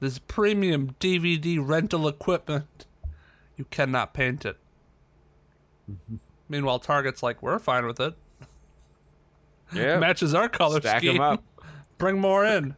[0.01, 2.86] this premium DVD rental equipment,
[3.57, 4.57] you cannot paint it.
[6.49, 8.15] Meanwhile, Target's like, we're fine with it.
[9.73, 11.15] Yeah, Matches our color stack scheme.
[11.15, 11.43] them up.
[11.99, 12.77] Bring more in.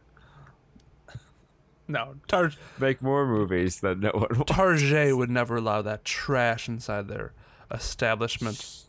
[1.87, 4.51] No, Tar- Make more movies that no one wants.
[4.51, 7.33] Target would never allow that trash inside their
[7.71, 8.83] establishment.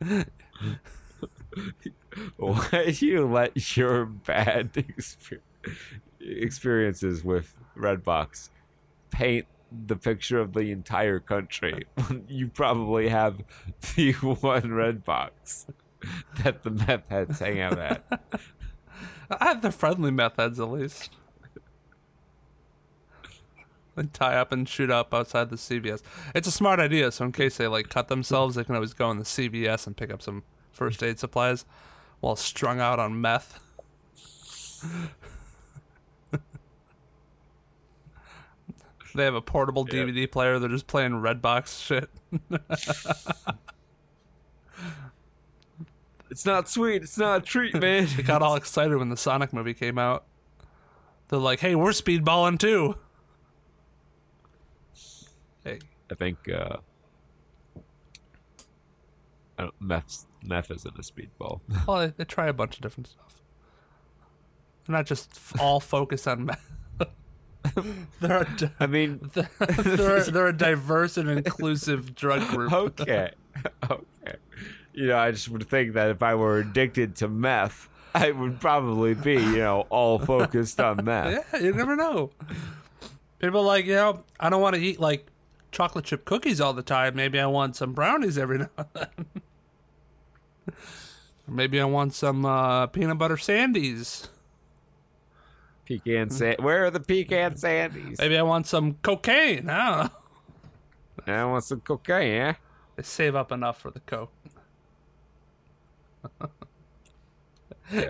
[2.36, 5.40] Why do you let your bad exper-
[6.20, 8.50] experiences with Redbox
[9.14, 9.46] paint
[9.86, 11.84] the picture of the entire country
[12.28, 13.42] you probably have
[13.96, 15.66] the one red box
[16.42, 18.04] that the meth heads hang out at?
[19.30, 21.10] I have the friendly meth heads at least.
[23.96, 26.02] And tie up and shoot up outside the CVS.
[26.34, 29.08] It's a smart idea, so in case they like cut themselves, they can always go
[29.12, 31.64] in the CVS and pick up some first aid supplies
[32.18, 33.60] while strung out on meth.
[39.14, 40.02] They have a portable Yeah.
[40.04, 40.58] DVD player.
[40.58, 42.10] They're just playing Redbox shit.
[46.30, 47.02] It's not sweet.
[47.02, 48.08] It's not a treat, man.
[48.16, 50.24] They got all excited when the Sonic movie came out.
[51.28, 52.96] They're like, "Hey, we're speedballing too."
[55.62, 55.78] Hey,
[56.10, 56.78] I think uh,
[59.58, 61.60] I don't, meth meth isn't a speedball.
[61.86, 63.40] well, they, they try a bunch of different stuff.
[64.86, 65.30] They're not just
[65.60, 66.68] all focused on meth.
[68.20, 72.72] they're, a, di- I mean, they're, they're, they're a diverse and inclusive drug group.
[72.72, 73.30] okay,
[73.90, 74.36] okay.
[74.92, 78.60] You know, I just would think that if I were addicted to meth, I would
[78.60, 81.44] probably be, you know, all focused on meth.
[81.52, 82.30] Yeah, you never know.
[83.40, 85.26] People like, you know, I don't want to eat like
[85.72, 87.16] chocolate chip cookies all the time.
[87.16, 89.26] Maybe I want some brownies every now and then.
[91.48, 94.28] Maybe I want some uh, peanut butter sandies.
[95.86, 96.56] Pecan sand.
[96.60, 98.18] Where are the pecan sandies?
[98.18, 99.68] Maybe I want some cocaine.
[99.68, 101.34] I don't know.
[101.34, 102.32] I want some cocaine.
[102.32, 102.54] Yeah.
[102.96, 104.32] They save up enough for the coke.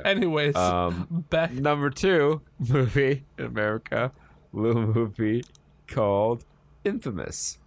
[0.04, 1.52] Anyways, Um, back.
[1.52, 4.12] Number two movie in America,
[4.52, 5.44] little movie
[5.88, 6.44] called
[6.84, 7.58] Infamous.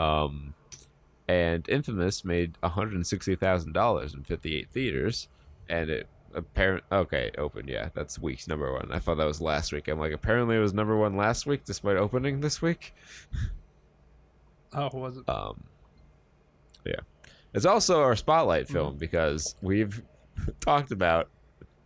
[0.00, 0.54] Um,
[1.28, 5.28] and Infamous made one hundred sixty thousand dollars in fifty eight theaters,
[5.68, 8.92] and it apparent okay opened yeah that's week's number one.
[8.92, 9.88] I thought that was last week.
[9.88, 12.94] I'm like apparently it was number one last week despite opening this week.
[14.72, 15.28] Oh, was it?
[15.28, 15.64] Um,
[16.84, 17.00] yeah,
[17.54, 20.02] it's also our spotlight film because we've
[20.60, 21.28] talked about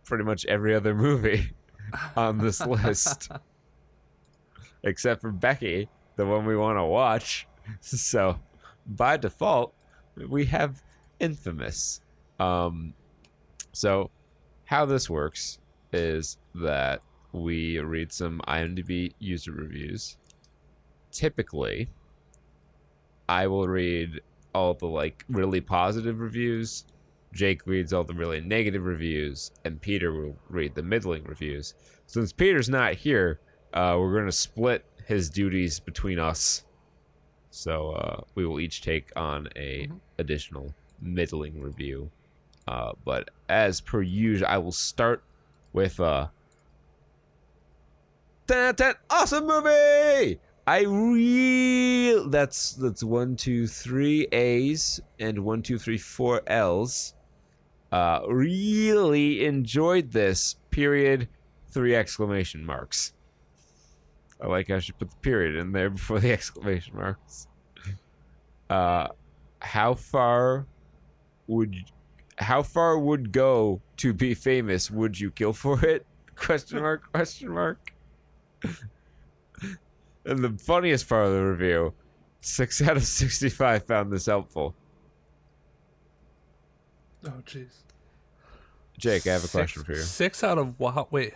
[0.03, 1.51] pretty much every other movie
[2.17, 3.31] on this list,
[4.83, 7.47] except for Becky, the one we want to watch.
[7.79, 8.41] So,
[8.85, 9.73] by default,
[10.27, 10.83] we have
[11.21, 12.01] Infamous.
[12.37, 12.93] Um,
[13.71, 14.11] so,
[14.73, 15.59] how this works
[15.91, 16.99] is that
[17.31, 20.17] we read some IMDb user reviews.
[21.11, 21.87] Typically,
[23.29, 24.21] I will read
[24.55, 26.85] all the like really positive reviews.
[27.33, 31.75] Jake reads all the really negative reviews, and Peter will read the middling reviews.
[32.07, 33.41] Since Peter's not here,
[33.75, 36.65] uh, we're going to split his duties between us.
[37.51, 42.09] So uh, we will each take on a additional middling review.
[42.67, 45.23] Uh, but as per usual, I will start
[45.73, 46.27] with uh,
[48.47, 50.39] that that awesome movie.
[50.65, 57.13] I real that's that's one two three A's and one two three four L's.
[57.91, 60.55] Uh, really enjoyed this.
[60.71, 61.27] Period.
[61.67, 63.13] Three exclamation marks.
[64.41, 67.47] I like I should put the period in there before the exclamation marks.
[68.69, 69.07] Uh,
[69.59, 70.65] how far
[71.47, 71.75] would
[72.43, 74.91] how far would go to be famous?
[74.91, 76.05] Would you kill for it?
[76.35, 77.11] Question mark?
[77.11, 77.93] Question mark.
[80.25, 81.93] And the funniest part of the review,
[82.39, 84.73] six out of sixty-five found this helpful.
[87.25, 87.71] Oh, jeez.
[88.97, 90.01] Jake, I have a Six- question for you.
[90.01, 91.09] Six out of wow.
[91.11, 91.33] Wait,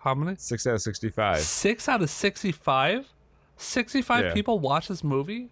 [0.00, 0.34] how many?
[0.38, 1.38] Six out of sixty-five.
[1.38, 3.06] Six out of sixty-five.
[3.58, 4.34] Sixty-five Yeah.
[4.34, 5.50] people watch this movie.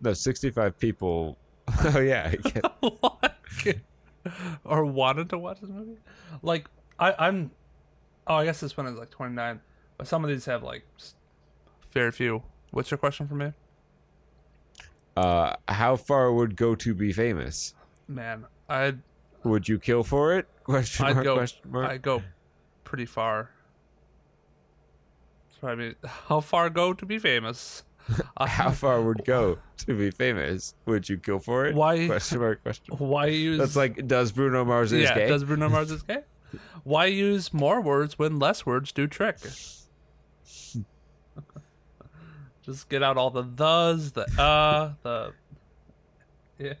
[0.00, 1.38] No, sixty-five people.
[1.84, 2.32] Oh yeah,
[2.80, 3.36] what?
[4.64, 5.98] or wanted to watch this movie?
[6.42, 6.68] Like
[6.98, 7.50] I, I'm.
[8.26, 9.60] Oh, I guess this one is like twenty-nine,
[9.96, 10.84] but some of these have like
[11.90, 12.42] fair few.
[12.70, 13.52] What's your question for me,
[15.18, 17.74] uh, how far would go to be famous?
[18.06, 18.46] man?
[18.68, 19.00] I'd
[19.42, 20.46] Would you kill for it?
[20.64, 21.24] Question I'd mark?
[21.24, 21.34] go.
[21.36, 21.90] question mark?
[21.90, 22.22] I'd go
[22.84, 23.50] pretty far.
[25.62, 27.82] I mean, how far go to be famous?
[28.40, 30.74] How far would go to be famous?
[30.86, 31.74] Would you kill for it?
[31.74, 32.62] Why- Question mark?
[32.62, 32.94] Question.
[32.96, 33.58] Why use?
[33.58, 35.14] That's like, does Bruno Mars is yeah.
[35.14, 35.28] gay?
[35.28, 36.22] Does Bruno Mars is gay?
[36.84, 39.36] Why use more words when less words do trick?
[42.62, 45.32] Just get out all the thes, the uh, the
[46.58, 46.74] yeah,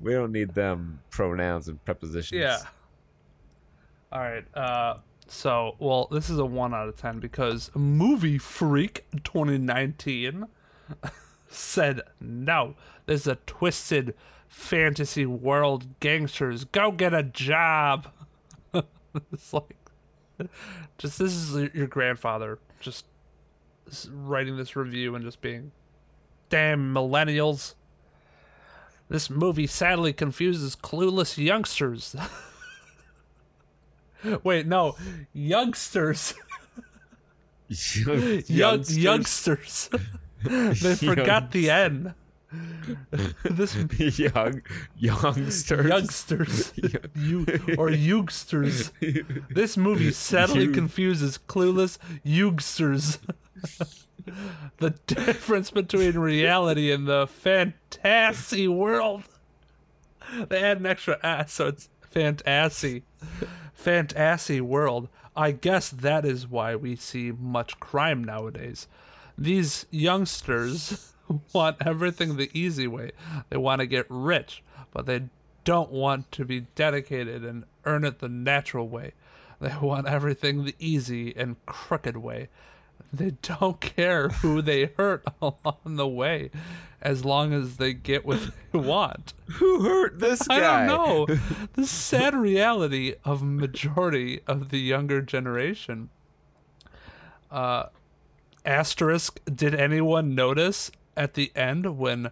[0.00, 2.40] We don't need them pronouns and prepositions.
[2.40, 2.58] yeah.
[4.12, 4.44] All right.
[4.54, 4.98] Uh,
[5.32, 10.46] so well, this is a one out of ten because Movie Freak 2019
[11.48, 12.74] said no.
[13.06, 14.14] This is a twisted
[14.46, 15.98] fantasy world.
[16.00, 18.08] Gangsters, go get a job.
[19.32, 19.74] it's like
[20.98, 23.06] just this is your grandfather just
[24.10, 25.72] writing this review and just being
[26.48, 27.74] damn millennials
[29.08, 32.16] this movie sadly confuses clueless youngsters
[34.44, 34.96] wait no
[35.32, 36.34] youngsters
[37.68, 38.98] Young- young youngsters.
[38.98, 39.90] youngsters
[40.44, 42.14] they forgot the n
[43.44, 43.74] this
[44.18, 44.60] young
[44.98, 45.86] youngsters.
[45.88, 46.72] youngsters
[47.14, 47.46] you
[47.78, 48.92] or youngsters
[49.48, 53.18] This movie sadly You- confuses clueless youngsters.
[54.78, 59.22] the difference between reality and the fantasy world.
[60.48, 63.04] They add an extra s, so it's fantasy.
[63.74, 65.08] Fantasy world.
[65.34, 68.86] I guess that is why we see much crime nowadays.
[69.36, 71.12] These youngsters
[71.52, 73.12] want everything the easy way.
[73.48, 74.62] They want to get rich,
[74.92, 75.22] but they
[75.64, 79.12] don't want to be dedicated and earn it the natural way.
[79.60, 82.48] They want everything the easy and crooked way.
[83.12, 86.50] They don't care who they hurt along the way,
[87.02, 88.40] as long as they get what
[88.72, 89.34] they want.
[89.54, 90.56] Who hurt this guy?
[90.56, 91.36] I don't know.
[91.74, 96.08] the sad reality of majority of the younger generation.
[97.50, 97.86] Uh,
[98.64, 99.40] asterisk.
[99.44, 102.30] Did anyone notice at the end when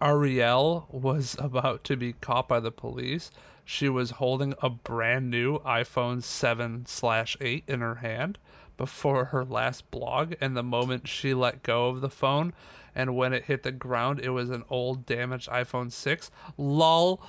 [0.00, 3.30] Ariel was about to be caught by the police?
[3.64, 8.38] She was holding a brand new iPhone 7 slash 8 in her hand
[8.78, 10.32] before her last blog.
[10.40, 12.54] And the moment she let go of the phone
[12.94, 16.30] and when it hit the ground, it was an old damaged iPhone 6.
[16.56, 17.20] Lol.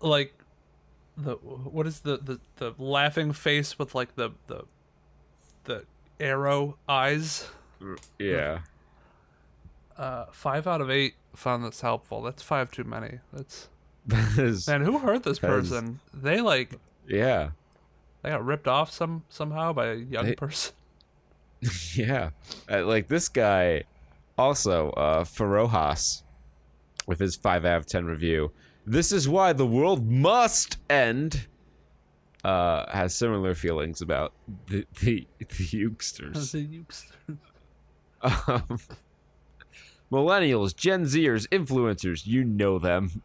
[0.00, 0.34] Like,
[1.16, 4.64] the what is the the, the laughing face with like the the
[5.64, 5.84] the
[6.20, 7.48] arrow eyes.
[8.18, 8.60] Yeah.
[9.96, 12.22] Uh, five out of eight found this helpful.
[12.22, 13.18] That's five too many.
[13.32, 13.68] That's
[14.06, 14.82] That is- man.
[14.82, 15.98] Who hurt this That is- person?
[16.14, 16.78] They like
[17.08, 17.50] yeah.
[18.28, 20.74] They got ripped off some somehow by a young They- person.
[21.94, 22.30] Yeah.
[22.70, 23.84] Uh, like this guy
[24.36, 26.22] also, uh Farojas
[27.06, 28.52] with his 5 out of 10 review.
[28.86, 31.46] This is why the world must end.
[32.44, 34.32] Uh has similar feelings about
[34.66, 35.46] the the, the
[35.88, 36.54] Ukesters.
[38.20, 38.78] Um,
[40.10, 43.22] millennials, Gen Zers, influencers, you know them.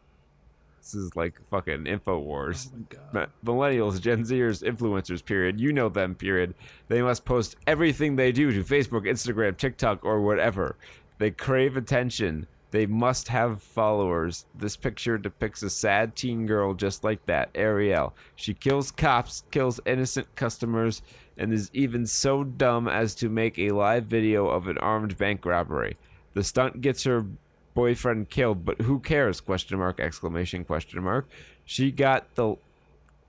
[0.84, 2.70] This is like fucking InfoWars.
[2.70, 3.30] Oh my God.
[3.44, 5.58] Mi- Millennials, Gen Zers, influencers, period.
[5.58, 6.54] You know them, period.
[6.88, 10.76] They must post everything they do to Facebook, Instagram, TikTok, or whatever.
[11.18, 12.46] They crave attention.
[12.70, 14.44] They must have followers.
[14.54, 18.14] This picture depicts a sad teen girl just like that, Ariel.
[18.36, 21.00] She kills cops, kills innocent customers,
[21.38, 25.46] and is even so dumb as to make a live video of an armed bank
[25.46, 25.96] robbery.
[26.34, 27.24] The stunt gets her
[27.74, 29.40] boyfriend killed, but who cares?
[29.40, 31.28] Question mark exclamation question mark.
[31.64, 32.56] She got the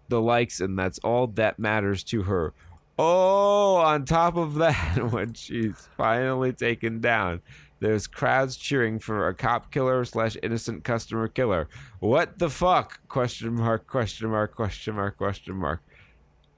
[0.08, 2.54] the likes and that's all that matters to her.
[2.98, 7.42] Oh, on top of that, when she's finally taken down,
[7.80, 11.68] there's crowds cheering for a cop killer slash innocent customer killer.
[12.00, 13.06] What the fuck?
[13.10, 15.82] Question mark, question mark, question mark, question mark.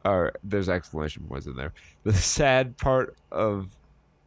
[0.06, 1.74] Or there's exclamation points in there.
[2.04, 3.70] The sad part of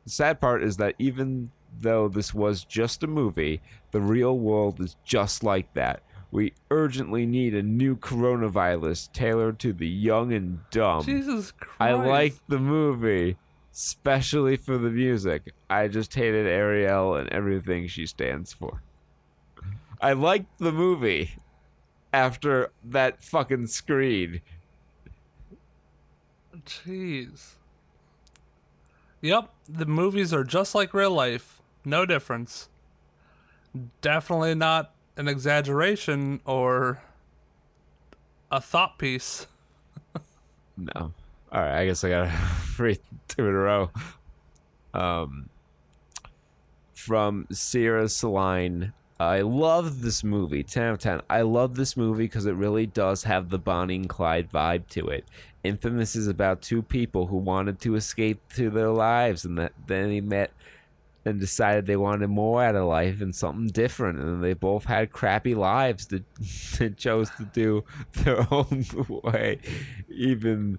[0.05, 3.61] the sad part is that even though this was just a movie,
[3.91, 6.03] the real world is just like that.
[6.33, 11.05] We urgently need a new coronavirus tailored to the young and dumb.
[11.05, 11.81] Jesus Christ!
[11.81, 13.37] I like the movie,
[13.73, 15.53] especially for the music.
[15.68, 18.83] I just hated Ariel and everything she stands for.
[20.01, 21.33] I liked the movie
[22.12, 24.41] after that fucking screen.
[26.64, 27.55] Jeez.
[29.21, 31.60] Yep, the movies are just like real life.
[31.85, 32.68] No difference.
[34.01, 37.01] Definitely not an exaggeration or
[38.51, 39.47] a thought piece.
[40.76, 41.12] No.
[41.53, 42.33] All right, I guess I gotta
[42.78, 43.91] read two in a row.
[44.95, 45.51] Um,
[46.95, 48.93] from Sierra Saline.
[49.18, 50.62] I love this movie.
[50.62, 51.20] 10 out of 10.
[51.28, 55.09] I love this movie because it really does have the Bonnie and Clyde vibe to
[55.09, 55.24] it.
[55.62, 60.09] Infamous is about two people who wanted to escape to their lives and that then
[60.09, 60.51] they met
[61.25, 64.18] and decided they wanted more out of life and something different.
[64.18, 66.25] And they both had crappy lives that,
[66.79, 68.85] that chose to do their own
[69.25, 69.59] way,
[70.09, 70.79] even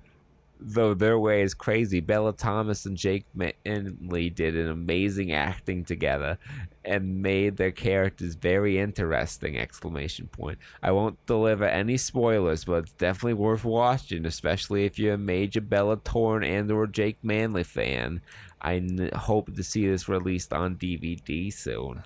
[0.60, 2.00] though their way is crazy.
[2.00, 6.38] Bella Thomas and Jake Manley did an amazing acting together
[6.84, 12.94] and made their characters very interesting exclamation point i won't deliver any spoilers but it's
[12.94, 18.20] definitely worth watching especially if you're a major bella thorne and or jake manley fan
[18.62, 22.04] i n- hope to see this released on dvd soon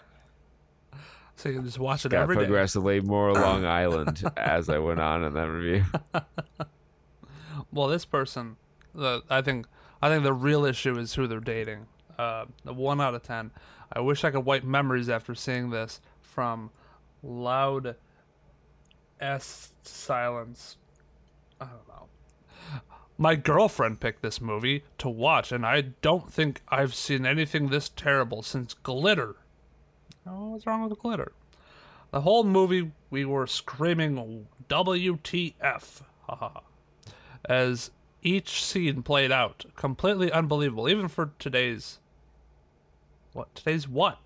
[1.36, 2.44] So you can just watch it got every day.
[2.46, 5.84] progressively more long island as i went on in that review
[7.72, 8.56] Well, this person,
[8.94, 9.66] the I think
[10.02, 11.88] I think the real issue is who they're dating.
[12.18, 13.52] Uh, one out of ten.
[13.92, 16.70] I wish I could wipe memories after seeing this from
[17.22, 17.96] loud
[19.20, 20.78] s silence.
[21.60, 21.95] I don't know.
[23.18, 27.90] My girlfriend picked this movie to watch, and I don't think I've seen anything this
[27.90, 29.36] terrible since Glitter.
[30.28, 31.32] Oh, what's wrong with Glitter?
[32.12, 36.62] The whole movie, we were screaming "WTF!" Haha
[37.48, 37.92] as
[38.22, 39.66] each scene played out.
[39.76, 42.00] Completely unbelievable, even for today's.
[43.34, 43.54] What?
[43.56, 44.20] Today's what?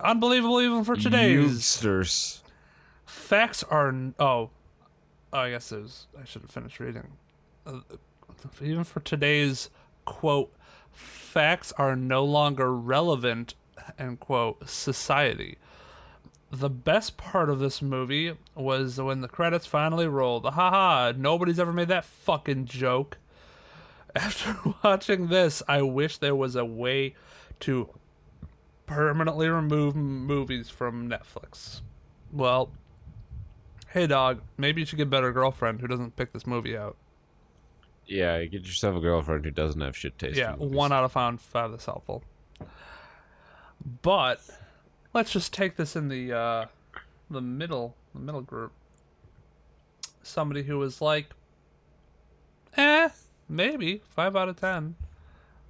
[0.00, 1.34] Unbelievable, even for today's.
[1.34, 2.42] Youngsters.
[3.04, 3.88] Facts are.
[4.18, 4.50] Oh.
[5.32, 6.06] oh I guess there's.
[6.20, 7.08] I should have finished reading.
[8.60, 9.70] Even for today's
[10.04, 10.52] quote,
[10.92, 13.54] facts are no longer relevant,
[13.98, 15.58] end quote, society.
[16.50, 20.44] The best part of this movie was when the credits finally rolled.
[20.44, 23.18] Haha, nobody's ever made that fucking joke.
[24.16, 27.14] After watching this, I wish there was a way
[27.60, 27.90] to
[28.86, 31.82] permanently remove movies from Netflix.
[32.32, 32.70] Well,
[33.88, 36.96] hey dog, maybe you should get a better girlfriend who doesn't pick this movie out.
[38.08, 40.38] Yeah, get yourself a girlfriend who doesn't have shit taste.
[40.38, 42.24] Yeah, one out of five, five that's helpful.
[44.02, 44.40] But
[45.12, 46.66] let's just take this in the uh,
[47.30, 48.72] the middle, the middle group.
[50.22, 51.26] Somebody who was like,
[52.76, 53.10] eh,
[53.48, 54.96] maybe five out of ten,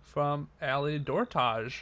[0.02, 1.80] from Ali Dortage.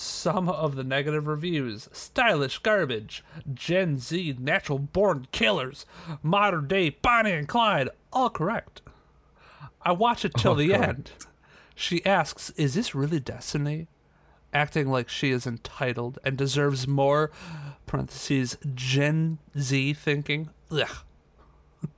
[0.00, 3.22] Some of the negative reviews stylish garbage,
[3.52, 5.86] Gen Z natural born killers,
[6.22, 8.82] modern day Bonnie and Clyde, all correct.
[9.82, 10.88] I watch it till All the correct.
[10.88, 11.10] end.
[11.74, 13.86] She asks, Is this really destiny?
[14.52, 17.30] Acting like she is entitled and deserves more,
[17.86, 20.50] parentheses, Gen Z thinking.
[20.70, 20.88] Ugh.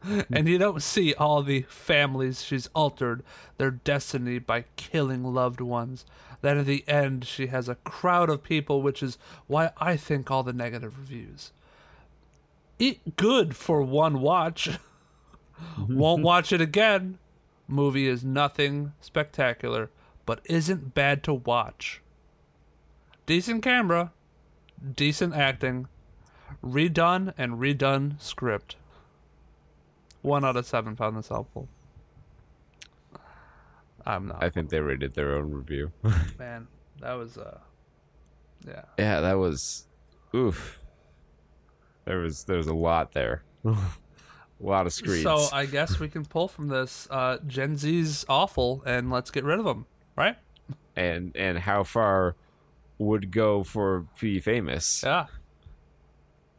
[0.04, 0.20] Hmm.
[0.32, 3.24] and you don't see all the families she's altered
[3.58, 6.04] their destiny by killing loved ones.
[6.42, 9.16] Then at the end, she has a crowd of people, which is
[9.46, 11.52] why I think all the negative reviews.
[12.78, 14.68] It good for one watch.
[15.88, 17.18] Won't watch it again.
[17.68, 19.88] Movie is nothing spectacular,
[20.26, 22.02] but isn't bad to watch.
[23.24, 24.12] Decent camera,
[24.96, 25.86] decent acting,
[26.62, 28.74] redone and redone script.
[30.22, 31.68] One out of seven found this helpful.
[34.06, 34.42] I'm not.
[34.42, 35.92] I think they rated their own review.
[36.38, 36.66] Man,
[37.00, 37.58] that was uh
[38.66, 38.82] yeah.
[38.98, 39.86] yeah, that was
[40.34, 40.78] oof.
[42.04, 43.42] There was there was a lot there.
[43.64, 43.74] a
[44.60, 45.22] lot of screens.
[45.22, 49.44] So I guess we can pull from this uh Gen Z's awful and let's get
[49.44, 49.86] rid of them,
[50.16, 50.36] right?
[50.96, 52.36] and and how far
[52.98, 55.02] would go for be famous?
[55.04, 55.26] Yeah.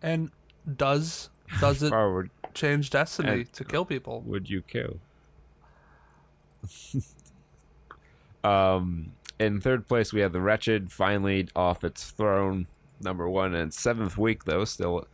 [0.02, 0.32] And
[0.76, 1.30] does
[1.60, 1.94] does it
[2.54, 4.22] change destiny and- to kill people?
[4.26, 5.00] would you kill?
[8.44, 12.68] um, in third place we have the wretched, finally off its throne.
[13.02, 15.08] Number one and seventh week though, still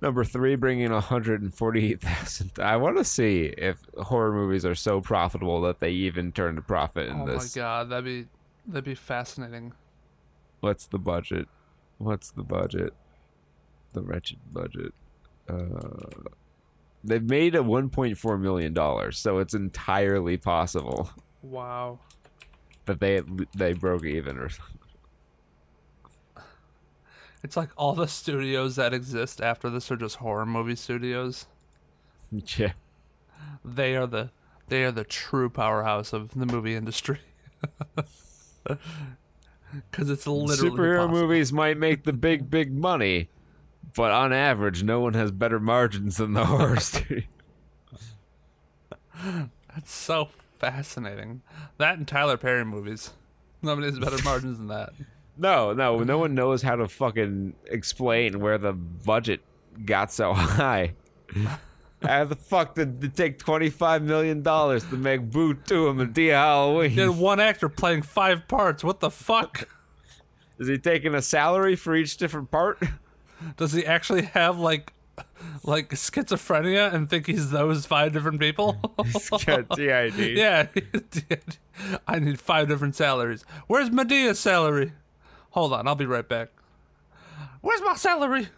[0.00, 2.52] number three, bringing one hundred and forty-eight thousand.
[2.58, 6.62] I want to see if horror movies are so profitable that they even turn a
[6.62, 7.56] profit in Oh this.
[7.56, 8.26] Oh my god, that'd be
[8.66, 9.72] that'd be fascinating.
[10.60, 11.46] What's the budget?
[11.98, 12.92] What's the budget?
[13.92, 14.92] The wretched budget.
[15.48, 16.32] Uh,
[17.04, 21.10] they've made a 1.4 million dollars, so it's entirely possible
[21.42, 22.00] Wow.
[22.86, 23.22] That they
[23.54, 24.78] they broke even or something.
[27.42, 31.46] It's like all the studios that exist after this are just horror movie studios.
[32.58, 32.72] Yeah,
[33.64, 34.30] They are the
[34.68, 37.20] they are the true powerhouse of the movie industry.
[39.92, 41.20] Cuz it's literally superhero possible.
[41.28, 43.28] movies might make the big big money,
[43.94, 47.22] but on average, no one has better margins than the horror studio.
[49.74, 50.28] That's so
[50.58, 51.42] fascinating.
[51.78, 53.12] That and Tyler Perry movies.
[53.62, 54.92] Nobody has better margins than that.
[55.38, 59.42] No, no, no one knows how to fucking explain where the budget
[59.84, 60.94] got so high.
[62.02, 65.98] How the fuck did it take twenty five million dollars to make Boo Two and
[65.98, 66.92] Madea Halloween?
[66.92, 68.82] You had one actor playing five parts.
[68.84, 69.68] What the fuck?
[70.58, 72.82] Is he taking a salary for each different part?
[73.58, 74.92] Does he actually have like
[75.64, 78.76] like schizophrenia and think he's those five different people?
[79.04, 80.36] He's got DID.
[80.36, 80.66] yeah.
[82.06, 83.44] I need five different salaries.
[83.66, 84.92] Where's Madea's salary?
[85.50, 86.48] Hold on, I'll be right back.
[87.60, 88.48] Where's my salary?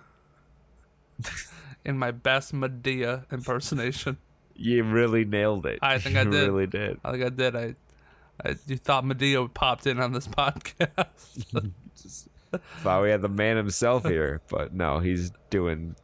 [1.84, 4.18] In my best Madea impersonation.
[4.54, 5.78] You really nailed it.
[5.82, 6.48] I think I did.
[6.48, 6.98] really did.
[7.04, 7.56] I think I did.
[7.56, 7.74] I,
[8.44, 11.76] I you thought Madea popped in on this podcast.
[12.82, 15.94] Thought we had the man himself here, but no, he's doing.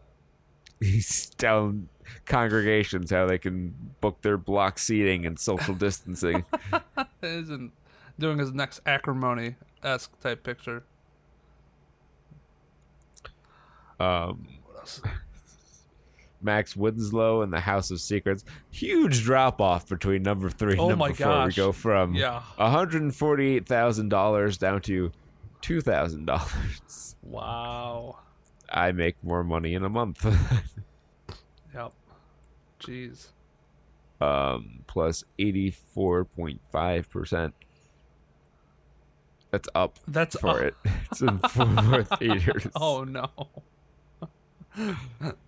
[1.38, 1.88] Telling
[2.26, 6.44] congregations how they can book their block seating and social distancing.
[7.22, 7.72] Isn't
[8.18, 10.82] doing his next acrimony esque type picture.
[14.00, 14.46] Um,
[16.42, 18.44] Max Winslow and the House of Secrets.
[18.70, 21.26] Huge drop off between number three and Oh number my four.
[21.26, 21.56] gosh.
[21.56, 22.42] We go from Yeah.
[22.58, 25.12] $148,000 down to
[25.62, 27.14] $2,000.
[27.22, 28.18] Wow.
[28.74, 30.26] I make more money in a month.
[31.74, 31.92] Yep.
[32.80, 33.26] Jeez.
[34.20, 37.52] um, plus 84.5%.
[39.50, 40.76] That's up That's for oh, it.
[41.10, 42.68] It's in four more theaters.
[42.76, 43.28] Oh no.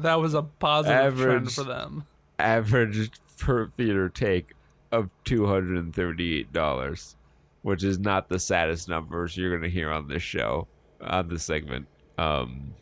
[0.01, 1.55] that was a positive trend Average.
[1.55, 2.07] for them.
[2.41, 4.55] Average per theater take
[4.91, 7.15] of $238,
[7.63, 10.67] which is not the saddest numbers you're going to hear on this show,
[11.01, 11.87] on this segment.
[12.19, 12.75] Um,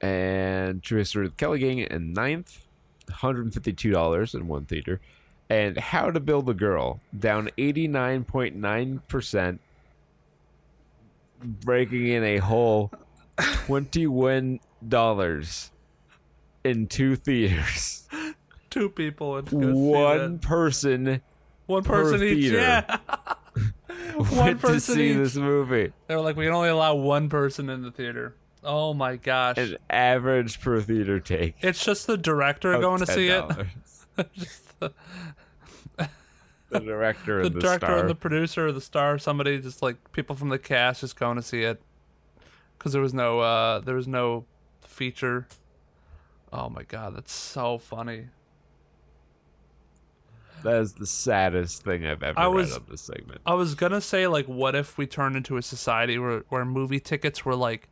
[0.00, 2.64] and True History of the Kelly Gang in ninth,
[3.10, 5.00] $152 in one theater.
[5.50, 9.58] And How to Build a Girl, down 89.9%,
[11.42, 12.90] breaking in a whole
[13.38, 15.70] $21
[16.64, 18.08] in two theaters.
[18.70, 21.22] Two people One person
[21.66, 22.50] One per person each.
[22.50, 22.58] theater.
[22.58, 22.98] Yeah.
[24.30, 25.16] one went to see each.
[25.16, 25.92] this movie.
[26.06, 28.34] They were like, we can only allow one person in the theater.
[28.64, 29.58] Oh my gosh.
[29.58, 31.56] An average per theater take.
[31.60, 33.44] it's just the director of going to see it.
[34.32, 34.92] just the,
[36.70, 37.98] the director the and the director star.
[37.98, 41.36] and the producer or the star, somebody just like people from the cast just going
[41.36, 41.80] to see it
[42.76, 44.44] because there was no uh there was no
[44.82, 45.46] feature.
[46.52, 48.26] Oh my god, that's so funny.
[50.68, 53.40] That is the saddest thing I've ever I read was- on this segment.
[53.46, 57.00] I was gonna say like, what if we turned into a society where where movie
[57.00, 57.88] tickets were like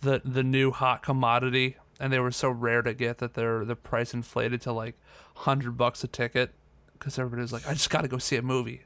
[0.00, 3.76] the the new hot commodity, and they were so rare to get that their the
[3.76, 4.94] price inflated to like
[5.34, 6.54] hundred bucks a ticket,
[6.94, 8.82] because everybody was like, I just got to go see a movie.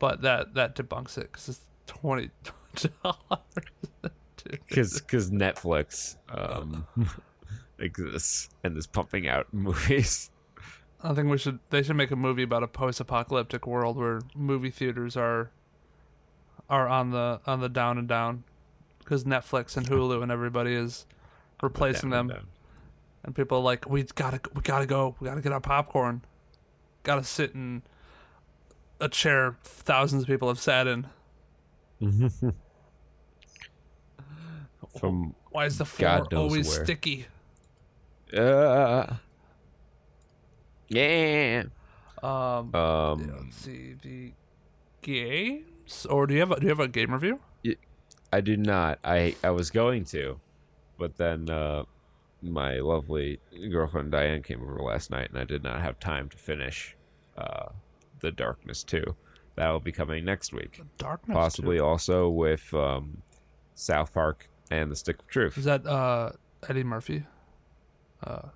[0.00, 2.30] But that that debunks it because it's twenty
[3.04, 3.22] dollars.
[4.68, 6.86] Because Netflix um,
[7.78, 10.30] exists and is pumping out movies.
[11.02, 14.70] I think we should they should make a movie about a post-apocalyptic world where movie
[14.70, 15.50] theaters are
[16.68, 18.44] are on the on the down and down.
[18.98, 21.06] Because Netflix and Hulu and everybody is
[21.62, 22.28] replacing them.
[22.28, 22.46] down.
[23.24, 25.16] and people are like we gotta we gotta go.
[25.20, 26.22] We gotta get our popcorn.
[27.04, 27.82] Gotta sit in
[29.00, 31.06] a chair thousands of people have sat in.
[34.98, 36.84] From why is the floor always where.
[36.84, 37.26] sticky?
[38.36, 39.14] Uh,
[40.88, 41.64] yeah.
[42.22, 44.32] um Um, let's see the
[45.02, 47.40] games or do you have a, do you have a game review
[48.32, 48.98] I do not.
[49.04, 50.38] I I was going to,
[50.98, 51.84] but then uh,
[52.42, 56.36] my lovely girlfriend Diane came over last night, and I did not have time to
[56.36, 56.94] finish
[57.38, 57.68] uh,
[58.20, 59.16] the Darkness two.
[59.56, 61.84] That will be coming next week, darkness possibly too.
[61.84, 63.22] also with um,
[63.74, 65.56] South Park and the Stick of Truth.
[65.56, 66.32] is that uh
[66.68, 67.24] Eddie Murphy
[68.24, 68.48] uh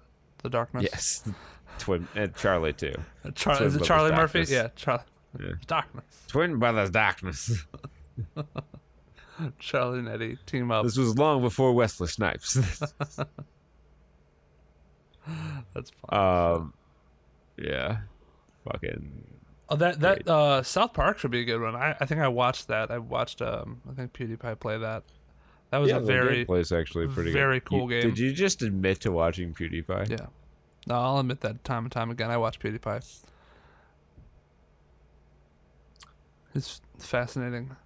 [0.43, 1.23] the darkness Yes,
[1.79, 2.95] twin and Charlie too.
[3.25, 5.05] Uh, Char- Twin is it Charlie Murphy yeah Char-
[5.41, 5.53] Yeah.
[5.67, 7.65] darkness Twin Brothers Darkness.
[9.59, 12.55] Charlie and Eddie team up this was long before Wesley Snipes.
[15.75, 16.75] that's fun um,
[17.57, 17.99] yeah,
[18.71, 19.25] fucking
[19.69, 21.75] Oh, that that uh, South Park should be a good one.
[21.75, 22.91] I, I think I watched that.
[22.91, 25.03] I watched um I think PewDiePie play that.
[25.71, 27.69] That was yeah, a very place actually pretty very good.
[27.69, 28.11] cool You- game.
[28.11, 30.11] Did you just admit to watching PewDiePie?
[30.11, 30.27] yeah.
[30.87, 32.31] No, I'll admit that time and time again.
[32.31, 33.23] I watch PewDiePie.
[36.55, 37.77] It's fascinating.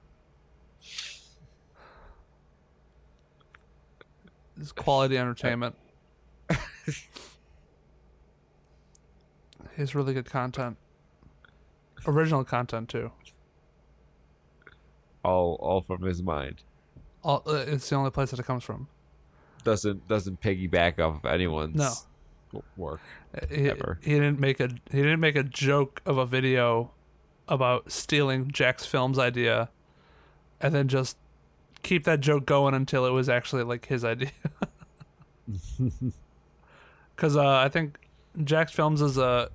[4.59, 5.75] It's quality entertainment.
[9.77, 10.79] He's really good content.
[12.07, 13.11] Original content too.
[15.23, 16.63] All all from his mind.
[17.23, 18.89] All, uh, it's the only place that it comes from.
[19.65, 21.93] Doesn't doesn't piggyback off of anyone's No.
[22.77, 23.01] Work.
[23.51, 23.99] he, Ever.
[24.03, 26.91] he didn't make a he didn't make a joke of a video
[27.49, 29.71] about stealing Jacksfilms' idea
[30.61, 31.17] and then just
[31.83, 34.31] keep that joke going until it was actually like his idea.
[37.17, 37.99] Cuz uh, I think
[38.39, 39.51] Jacksfilms is a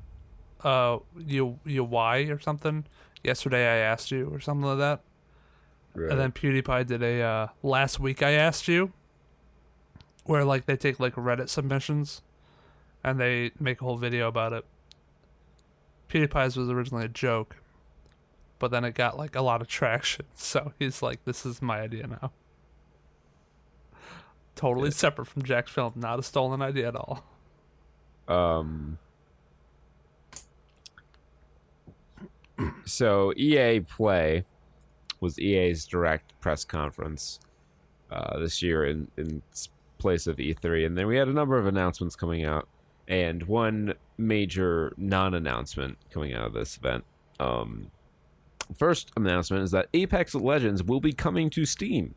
[0.63, 2.85] uh you you why or something.
[3.23, 5.01] Yesterday I asked you or something like that.
[5.93, 6.11] Right.
[6.11, 8.93] And then PewDiePie did a uh, last week I asked you,
[10.23, 12.21] where like they take like Reddit submissions,
[13.03, 14.65] and they make a whole video about it.
[16.09, 17.57] PewDiePie's was originally a joke,
[18.59, 20.25] but then it got like a lot of traction.
[20.35, 22.31] So he's like, "This is my idea now."
[24.55, 27.23] Totally separate from Jack's film, not a stolen idea at all.
[28.27, 28.97] Um.
[32.85, 34.45] So EA Play
[35.21, 37.39] was EA's direct press conference
[38.11, 39.41] uh, this year in in
[39.97, 42.67] place of E3, and then we had a number of announcements coming out,
[43.11, 47.03] and one major non-announcement coming out of this event.
[47.39, 47.91] Um,
[48.75, 52.15] first announcement is that Apex Legends will be coming to Steam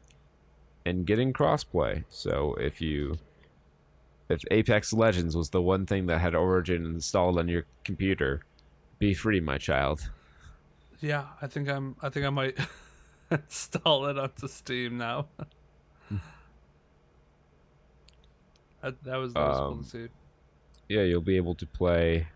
[0.86, 2.04] and getting crossplay.
[2.08, 3.18] So if you
[4.28, 8.42] if Apex Legends was the one thing that had Origin installed on your computer,
[8.98, 10.10] be free, my child.
[11.00, 11.96] Yeah, I think I'm.
[12.00, 12.56] I think I might.
[13.30, 15.26] install it onto Steam now.
[18.82, 20.08] that, that was that was cool Um, to see.
[20.88, 22.26] Yeah, you'll be able to play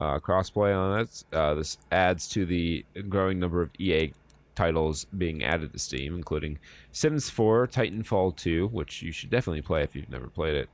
[0.00, 1.24] uh, crossplay on it.
[1.32, 4.12] Uh, this adds to the growing number of EA
[4.54, 6.58] titles being added to Steam, including
[6.92, 10.68] Sims 4, Titanfall 2, which you should definitely play if you've never played it,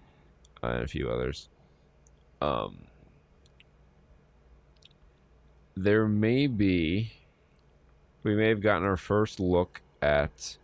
[0.63, 1.49] uh, and a few others.
[2.41, 2.79] Um,
[5.77, 7.13] there may be,
[8.23, 10.57] we may have gotten our first look at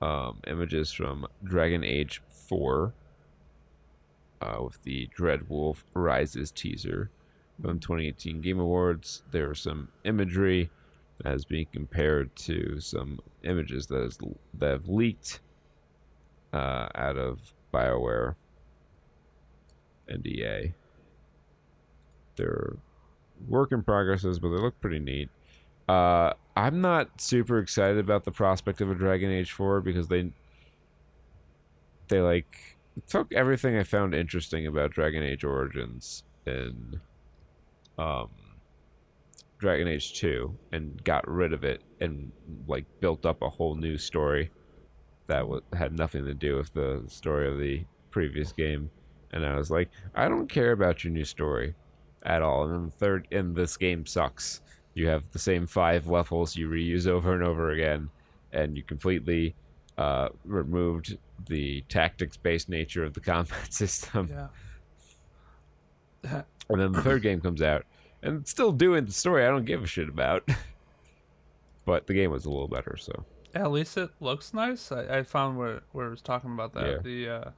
[0.00, 2.92] um, images from Dragon Age 4
[4.40, 7.10] uh, with the Dread Wolf Rises teaser
[7.60, 9.22] from 2018 Game Awards.
[9.30, 10.70] There was some imagery
[11.22, 14.18] that is being compared to some images that, is,
[14.54, 15.40] that have leaked
[16.52, 18.36] uh, out of BioWare
[20.08, 20.72] and EA.
[22.36, 22.76] They're
[23.46, 25.28] work in progresses, but they look pretty neat.
[25.88, 30.32] Uh, I'm not super excited about the prospect of a Dragon Age 4 because they
[32.08, 37.00] they like took everything I found interesting about Dragon Age Origins in
[37.98, 38.28] um
[39.58, 42.30] Dragon Age 2 and got rid of it and
[42.66, 44.50] like built up a whole new story
[45.26, 48.88] that w- had nothing to do with the story of the previous game.
[49.32, 51.74] And I was like I don't care about your new story
[52.22, 52.64] at all.
[52.64, 54.62] And then the third and this game sucks.
[54.94, 58.10] You have the same five levels you reuse over and over again
[58.52, 59.54] and you completely
[59.98, 61.18] uh, removed
[61.48, 64.30] the tactics based nature of the combat system
[66.22, 66.42] Yeah.
[66.68, 67.84] and then the third game comes out,
[68.22, 70.48] and it's still doing the story I don't give a shit about.
[71.84, 73.24] but the game was a little better, so
[73.54, 74.90] At least it looks nice.
[74.92, 76.86] I, I found where where it was talking about that.
[76.88, 76.98] Yeah.
[77.02, 77.50] The uh,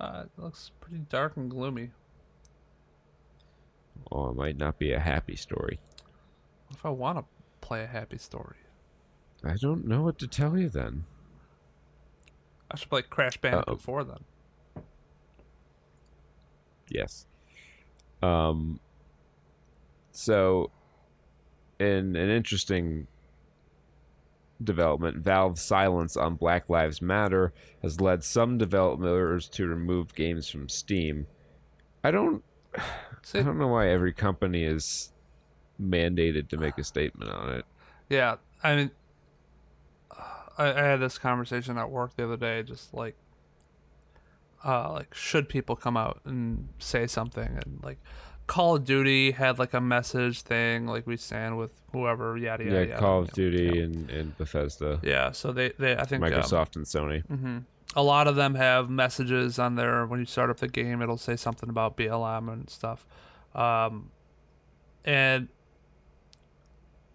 [0.00, 1.90] uh, it looks pretty dark and gloomy.
[4.12, 5.80] oh, it might not be a happy story.
[6.70, 7.24] If I want to
[7.60, 8.56] play a happy story,
[9.44, 11.04] I don't know what to tell you then.
[12.70, 13.76] I should play Crash Bandicoot Uh-oh.
[13.76, 14.84] 4 then.
[16.90, 17.26] Yes.
[18.22, 18.80] Um.
[20.10, 20.70] So,
[21.78, 23.06] in an interesting
[24.62, 30.68] development, Valve's silence on Black Lives Matter has led some developers to remove games from
[30.68, 31.26] Steam.
[32.02, 32.42] I don't.
[33.34, 35.12] I don't know why every company is
[35.80, 37.64] mandated to make a statement on it.
[38.08, 38.90] Yeah, I mean,
[40.58, 42.62] I, I had this conversation at work the other day.
[42.62, 43.16] Just like,
[44.64, 47.46] uh, like should people come out and say something?
[47.64, 47.98] And like,
[48.46, 52.70] Call of Duty had like a message thing, like we stand with whoever, yada Yeah,
[52.72, 52.88] yada.
[52.88, 53.00] yada.
[53.00, 56.84] Call of Duty and, and Bethesda, Yeah, so they, they I think um, Microsoft and
[56.86, 57.24] Sony.
[57.26, 57.58] hmm
[57.94, 61.02] A lot of them have messages on there when you start up the game.
[61.02, 63.06] It'll say something about BLM and stuff,
[63.54, 64.10] um,
[65.04, 65.48] and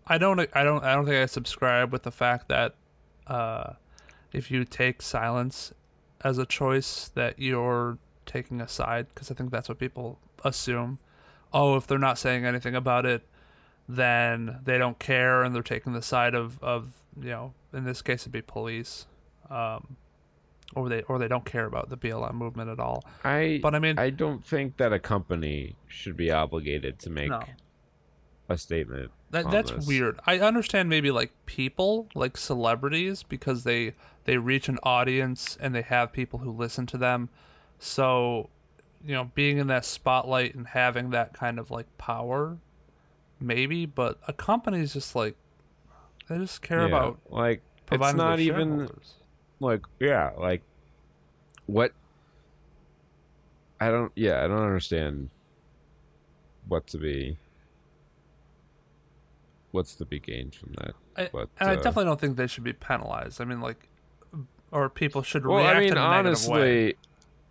[0.06, 2.76] I don't, I don't, I don't think I subscribe with the fact that
[3.28, 3.74] uh,
[4.32, 5.74] if you take silence
[6.24, 9.08] as a choice, that you're taking a side.
[9.14, 11.00] Because I think that's what people assume.
[11.54, 13.24] Oh, if they're not saying anything about it,
[13.88, 18.02] then they don't care, and they're taking the side of, of you know, in this
[18.02, 19.06] case, it'd be police
[19.50, 19.98] um,
[20.76, 23.04] or they or they don't care about the BLM movement at all.
[23.24, 27.30] I But I mean, I don't think that a company should be obligated to make
[27.30, 27.42] no,
[28.50, 29.12] a statement.
[29.34, 29.88] That that's this.
[29.88, 30.20] weird.
[30.26, 35.82] I understand maybe like people, like celebrities, because they they reach an audience and they
[35.82, 37.30] have people who listen to them.
[37.80, 38.50] So,
[39.04, 42.58] you know, being in that spotlight and having that kind of like power,
[43.40, 43.86] maybe.
[43.88, 45.36] But a company's just like
[46.30, 47.62] they just care Yeah, about like
[47.92, 48.90] it's not even
[49.60, 50.62] like yeah like
[51.66, 51.92] what
[53.82, 55.32] I don't yeah I don't understand
[56.68, 57.38] what to be
[59.74, 60.94] what's to be gained from that.
[61.18, 63.42] I, but, and I uh, definitely don't think they should be penalized.
[63.42, 63.90] I mean, like,
[64.72, 66.60] or people should Well, react I mean in a negative way.
[66.90, 66.96] honestly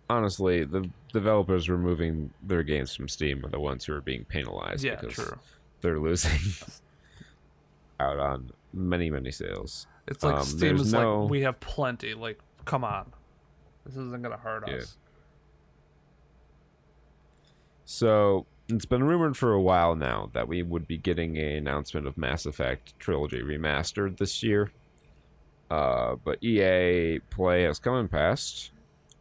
[0.09, 4.83] honestly the developers removing their games from Steam are the ones who are being penalized
[4.83, 5.37] Yeah, because true.
[5.81, 6.31] they're losing
[7.99, 9.87] out on many many sales.
[10.07, 12.13] It's like Um, Steam is no- like we have plenty.
[12.13, 13.13] Like, come on,
[13.85, 14.75] this isn't gonna hurt Yeah.
[14.75, 14.97] us.
[17.85, 22.07] So it's been rumored for a while now that we would be getting an announcement
[22.07, 24.71] of Mass Effect Trilogy Remastered this year.
[25.69, 28.71] Uh, but EA Play has come and passed,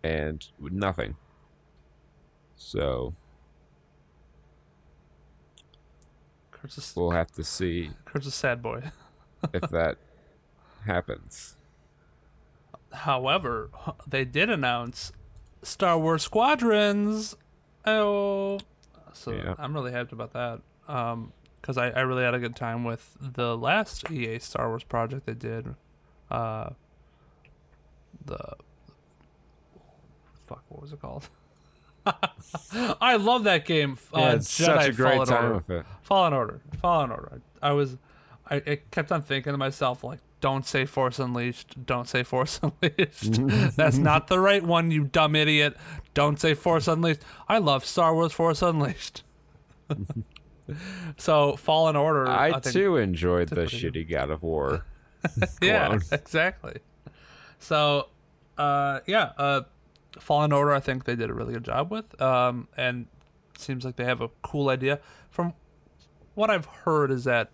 [0.02, 1.16] and nothing.
[2.56, 3.14] So
[6.50, 8.82] Kurt's a, we'll have to see Kurt's a sad boy.
[9.52, 9.96] if that
[10.86, 11.56] happens.
[12.92, 13.70] However,
[14.06, 15.12] they did announce
[15.62, 17.36] Star Wars Squadrons.
[17.84, 18.58] Oh,
[19.14, 19.54] so Yeah.
[19.58, 20.60] I'm really hyped about that.
[20.88, 24.82] Um, because I, I really had a good time with the last EA Star Wars
[24.82, 25.76] project they did.
[26.28, 26.70] Uh,
[28.24, 28.54] the
[30.48, 31.28] fuck, what was it called?
[32.74, 33.96] I love that game.
[34.12, 35.54] Yeah, uh, it's such a great Fallen time Order.
[35.54, 35.86] with it.
[36.02, 36.60] Fallen Order.
[36.80, 37.40] Fallen Order.
[37.62, 37.96] I, I was,
[38.50, 41.86] I, I kept on thinking to myself like, don't say Force Unleashed.
[41.86, 43.40] Don't say Force Unleashed.
[43.76, 45.76] That's not the right one, you dumb idiot.
[46.12, 47.22] Don't say Force Unleashed.
[47.48, 49.22] I love Star Wars Force Unleashed.
[51.16, 52.28] so Fallen Order.
[52.28, 54.84] I, think, too enjoyed the shitty God of War.
[55.62, 56.80] yeah, exactly.
[57.60, 58.08] So,
[58.58, 59.62] uh, yeah, uh,
[60.18, 60.72] Fallen Order.
[60.72, 63.06] I think they did a really good job with, um, and
[63.56, 64.98] seems like they have a cool idea.
[65.30, 65.54] From
[66.34, 67.52] what I've heard, is that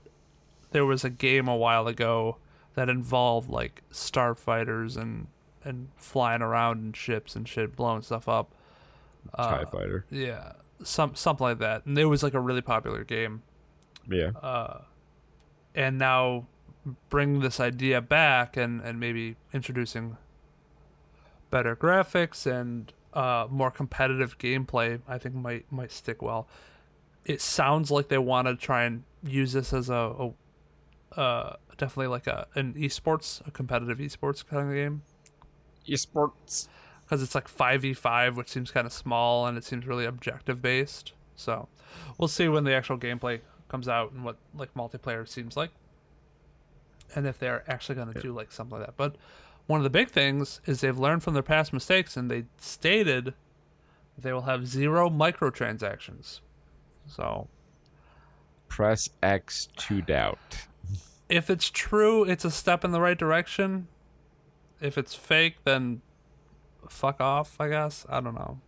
[0.71, 2.39] there was a game a while ago
[2.79, 5.27] that involved like starfighters and
[5.65, 8.55] and flying around in ships and shit, blowing stuff up.
[9.37, 10.07] TIE Fighter.
[10.11, 10.53] Yeah,
[10.83, 11.85] some something like that.
[11.87, 13.43] And it was like a really popular game
[14.09, 14.31] Yeah.
[14.41, 14.83] uh,
[15.75, 16.47] and now
[17.11, 20.17] bring this idea back and, and maybe introducing
[21.51, 26.47] better graphics and uh, more competitive gameplay I think might might stick well.
[27.25, 30.31] It sounds like they want to try and use this as a, a
[31.17, 35.03] uh, definitely like a an esports a competitive esports kind of game.
[35.89, 36.69] Esports.
[37.05, 41.13] because it's like 5v5 which seems kind of small and it seems really objective based.
[41.37, 41.69] So
[42.19, 45.71] we'll see when the actual gameplay comes out and what like multiplayer seems like.
[47.15, 48.97] And if they're actually going to do like something like that.
[48.97, 49.17] But
[49.67, 53.35] one of the big things is they've learned from their past mistakes and they stated
[54.17, 56.41] they will have zero microtransactions.
[57.07, 57.49] So
[58.69, 60.68] Press X to doubt.
[61.29, 63.89] If it's true it's a step in the right direction.
[64.81, 66.03] If it's fake then
[66.89, 68.07] fuck off i guess.
[68.09, 68.61] I don't know.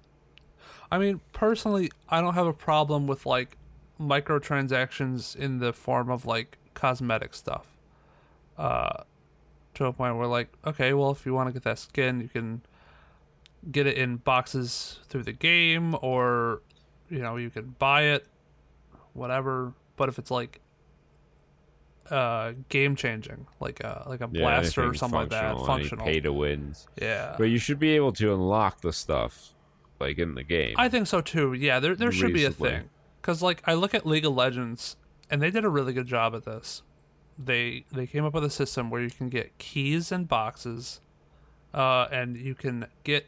[0.90, 3.56] I mean personally i don't have a problem with like
[4.00, 7.66] microtransactions in the form of like cosmetic stuff.
[8.58, 9.04] Uh
[9.74, 12.28] to a point where like okay well if you want to get that skin you
[12.28, 12.60] can
[13.70, 16.62] get it in boxes through the game or
[17.08, 18.26] you know you can buy it
[19.12, 19.74] whatever.
[19.96, 20.60] But if it's like
[22.10, 26.20] uh game changing like a like a Yeah, blaster or something like that functional, Pay
[26.20, 26.86] to wins.
[27.00, 29.54] yeah But you should be able to unlock the stuff,
[30.00, 30.74] like in the game.
[30.76, 31.52] I think so too.
[31.52, 32.90] Yeah, there there should be a thing.
[33.22, 34.96] Cuz like I look at League of Legends
[35.30, 36.82] and they did a really good job at this.
[37.38, 41.00] They they came up with a system where you can get keys and boxes
[41.72, 43.26] uh and you can get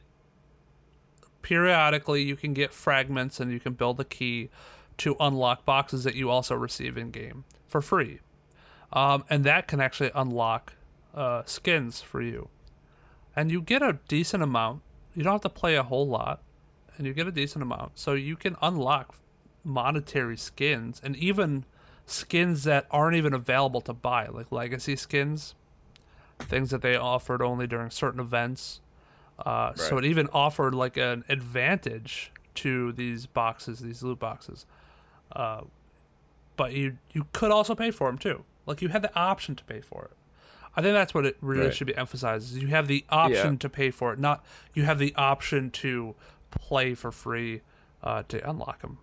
[1.42, 4.48] periodically you can get fragments and you can build a key
[4.98, 8.20] to unlock boxes that you also receive in game for free.
[8.92, 10.74] Um, and that can actually unlock
[11.14, 12.48] uh, skins for you.
[13.34, 14.82] And you get a decent amount.
[15.14, 16.42] You don't have to play a whole lot,
[16.96, 17.98] and you get a decent amount.
[17.98, 19.14] So you can unlock
[19.64, 21.64] monetary skins and even
[22.04, 25.54] skins that aren't even available to buy, like legacy skins,
[26.40, 28.80] things that they offered only during certain events.
[29.38, 34.66] Uh, So it even offered like an advantage to these boxes, these loot boxes.
[35.34, 35.62] Uh,
[36.56, 38.44] but you you could also pay for them too.
[38.66, 40.16] Like you had the option to pay for it.
[40.76, 41.74] I think that's what it really Right.
[41.74, 42.56] should be emphasized.
[42.56, 43.58] is You have the option Yeah.
[43.58, 44.44] to pay for it, not
[44.74, 46.14] you have the option to
[46.50, 47.60] play for free
[48.02, 48.98] uh, to unlock them.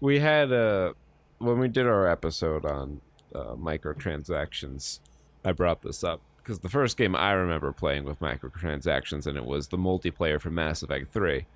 [0.00, 0.92] we had uh
[1.38, 3.00] when we did our episode on
[3.34, 5.00] uh, microtransactions
[5.44, 9.44] i brought this up because the first game i remember playing with microtransactions and it
[9.44, 11.46] was the multiplayer for mass effect 3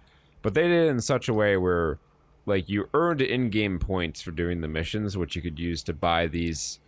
[0.42, 1.98] but they did it in such a way where
[2.46, 6.26] like you earned in-game points for doing the missions which you could use to buy
[6.26, 6.80] these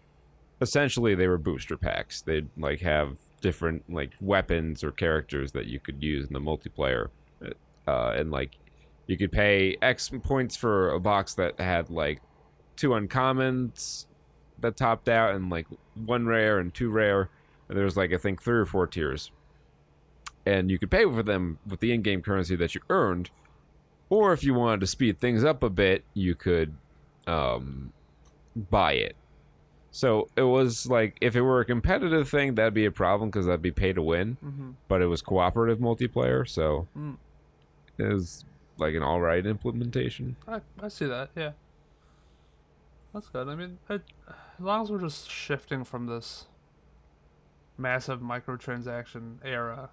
[0.63, 5.81] essentially they were booster packs they'd like have different like weapons or characters that you
[5.81, 7.09] could use in the multiplayer
[7.87, 8.59] uh, and like
[9.07, 12.21] you could pay X points for a box that had like
[12.77, 14.07] two uncommons
[14.61, 17.29] that topped out and like one rare and two rare.
[17.69, 19.31] And there was like I think three or four tiers.
[20.47, 23.31] And you could pay for them with the in-game currency that you earned.
[24.09, 26.75] Or if you wanted to speed things up a bit, you could
[27.27, 27.93] um,
[28.57, 29.17] buy it.
[29.95, 33.45] So it was like if it were a competitive thing, that'd be a problem because
[33.47, 34.39] that'd be pay to win.
[34.45, 34.71] Mm-hmm.
[34.89, 37.19] But it was cooperative multiplayer, so Mm.
[37.99, 38.45] it was
[38.79, 40.37] like an all right implementation.
[40.49, 41.29] I, I see that.
[41.37, 41.53] Yeah,
[43.13, 43.49] that's good.
[43.49, 46.47] I mean, it, as long as we're just shifting from this
[47.77, 49.91] massive microtransaction era,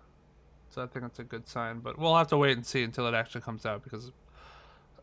[0.70, 1.80] so I think it's a good sign.
[1.80, 4.12] But we'll have to wait and see until it actually comes out because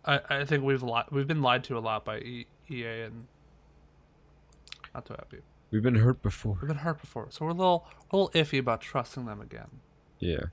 [0.06, 3.26] I, I think we've li- we've been lied to a lot by e- EA and
[4.96, 5.38] not too happy.
[5.70, 6.58] We've been hurt before.
[6.60, 9.68] We've been hurt before, so we're a little a little iffy about trusting them again.
[10.18, 10.44] Yeah.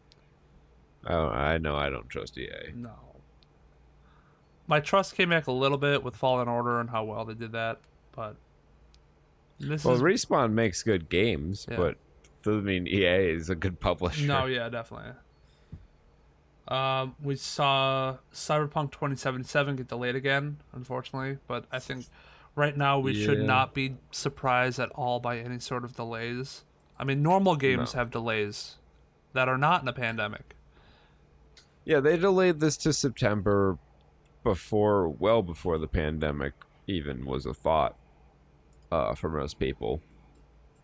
[1.07, 2.71] Oh, I know I don't trust EA.
[2.75, 2.91] No.
[4.67, 7.51] My trust came back a little bit with Fallen Order and how well they did
[7.53, 7.79] that.
[8.15, 8.35] But
[9.59, 11.77] this Well, is Respawn makes good games, Yeah.
[11.77, 11.97] but
[12.43, 14.25] doesn't mean EA is a good publisher.
[14.25, 15.11] no, yeah, definitely.
[16.67, 22.05] Um, we saw Cyberpunk 2077 get delayed again, unfortunately, but I think
[22.55, 26.63] right now we should not be surprised at all by any sort of delays.
[26.99, 27.99] I mean, normal games No.
[27.99, 28.77] have delays
[29.33, 30.55] that are not in a pandemic.
[31.85, 33.77] Yeah, they delayed this to September
[34.43, 36.53] before, well before the pandemic
[36.87, 37.97] even was a thought
[38.91, 40.01] uh, for most people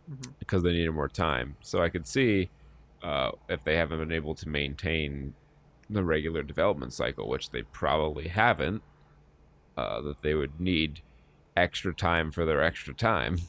[0.09, 0.33] Mhm.
[0.39, 1.55] because they needed more time.
[1.61, 2.49] So I could see
[3.01, 5.33] uh, if they haven't been able to maintain
[5.89, 8.83] the regular development cycle, which they probably haven't,
[9.77, 11.01] uh, that they would need
[11.59, 13.39] extra time for their extra time.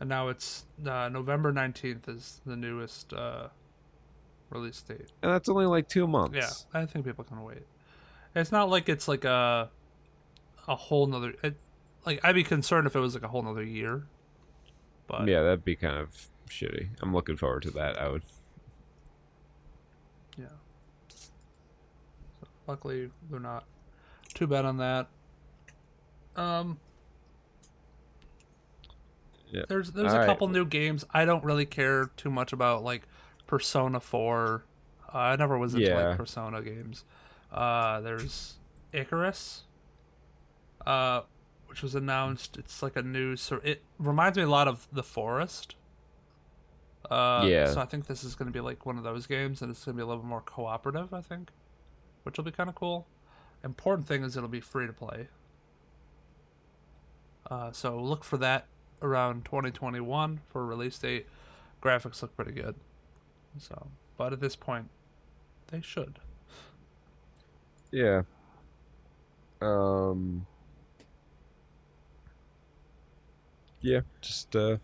[0.00, 3.48] And now it's uh, November 19th is the newest uh,
[4.50, 5.10] release date.
[5.22, 6.36] And that's only like two months.
[6.36, 7.66] Yeah, I think people can wait.
[8.34, 9.70] It's not like it's like a
[10.66, 11.34] a whole nother.
[11.42, 11.56] It,
[12.06, 14.04] like I'd be concerned if it was like a whole nother year.
[15.06, 16.88] But Yeah, that'd be kind of shitty.
[17.00, 18.00] I'm looking forward to that.
[18.00, 18.22] I would.
[20.38, 20.46] yeah.
[21.08, 21.28] So,
[22.66, 23.64] luckily, they're not
[24.34, 25.08] too bad on that.
[26.34, 26.78] Um.
[29.52, 29.62] Yeah.
[29.68, 30.26] There's there's All a right.
[30.26, 33.02] couple new games I don't really care too much about, like
[33.46, 34.64] Persona Four.
[35.12, 36.08] Uh, I never was into Yeah.
[36.08, 37.04] like Persona games.
[37.52, 38.54] Uh, there's
[38.92, 39.64] Icarus,
[40.86, 41.20] uh,
[41.66, 42.56] which was announced.
[42.56, 43.64] It's like a new sort.
[43.66, 45.76] It reminds me a lot of The Forest.
[47.10, 47.66] Uh, Yeah.
[47.66, 49.84] So I think this is going to be like one of those games, and it's
[49.84, 51.12] going to be a little bit more cooperative.
[51.12, 51.50] I think,
[52.22, 53.06] which will be kind of cool.
[53.62, 55.28] Important thing is it'll be free to play.
[57.50, 58.66] Uh, so look for that
[59.02, 61.26] around 2021 for release date.
[61.82, 62.74] Graphics look pretty good.
[63.58, 64.88] So, but at this point,
[65.68, 66.18] they should.
[67.90, 68.22] Yeah.
[69.60, 70.46] Um.
[73.80, 74.78] Yeah, just uh.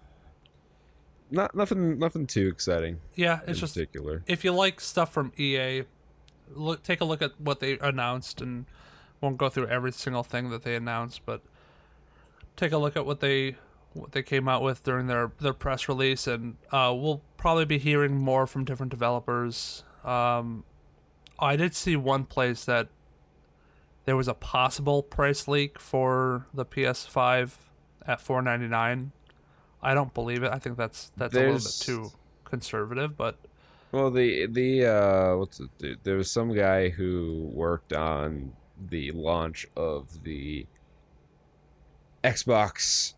[1.30, 3.00] Not nothing, nothing too exciting.
[3.14, 4.22] Yeah, it's just particular.
[4.26, 5.82] if you like stuff from EA,
[6.54, 8.64] look take a look at what they announced and
[9.20, 11.42] won't go through every single thing that they announced, but
[12.56, 13.56] take a look at what they
[13.98, 17.78] what they came out with during their their press release and uh, we'll probably be
[17.78, 19.84] hearing more from different developers.
[20.04, 20.64] Um,
[21.38, 22.88] I did see one place that
[24.04, 27.52] there was a possible price leak for the PS5
[28.06, 29.12] at 499.
[29.82, 30.50] I don't believe it.
[30.52, 32.10] I think that's that's a little bit too
[32.44, 33.36] conservative, but
[33.92, 36.02] Well, the the uh, what's it?
[36.02, 38.52] There was some guy who worked on
[38.90, 40.66] the launch of the
[42.24, 43.14] Xbox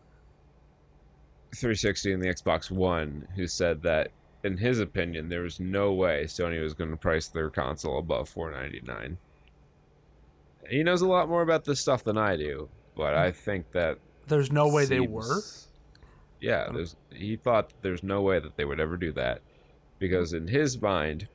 [1.55, 4.11] 360 and the Xbox One, who said that
[4.43, 8.29] in his opinion, there was no way Sony was going to price their console above
[8.29, 9.17] 499.
[10.69, 13.99] He knows a lot more about this stuff than I do, but I think that
[14.27, 15.41] there's no way they were.
[16.39, 16.73] Yeah, oh.
[16.73, 19.41] there's he thought there's no way that they would ever do that
[19.99, 21.27] because in his mind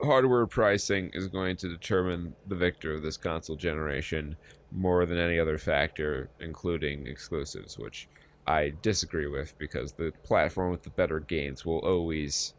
[0.00, 4.36] hardware pricing is going to determine the victor of this console generation
[4.72, 8.08] more than any other factor including exclusives which
[8.46, 12.54] I disagree with because the platform with the better games will always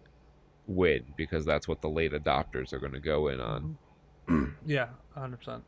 [0.67, 3.77] win because that's what the late adopters are going to go in on.
[4.65, 5.61] Yeah, 100%.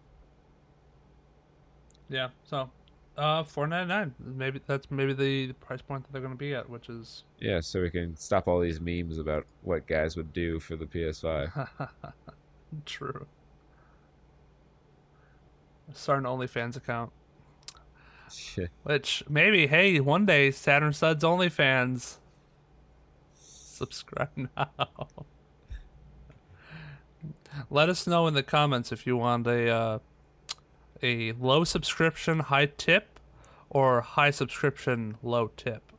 [2.09, 2.69] Yeah, so
[3.17, 6.87] uh 499 maybe that's maybe the price point that they're going to be at, which
[6.89, 10.75] is Yeah, so we can stop all these memes about what guys would do for
[10.75, 11.67] the PS5.
[12.85, 13.25] true.
[15.93, 17.11] Start an OnlyFans account.
[18.83, 22.17] Which maybe, hey, one day Saturn Studs OnlyFans.
[23.31, 25.07] Subscribe now.
[27.69, 29.99] Let us know in the comments if you want a uh,
[31.01, 33.19] a low subscription high tip
[33.69, 35.91] or high subscription low tip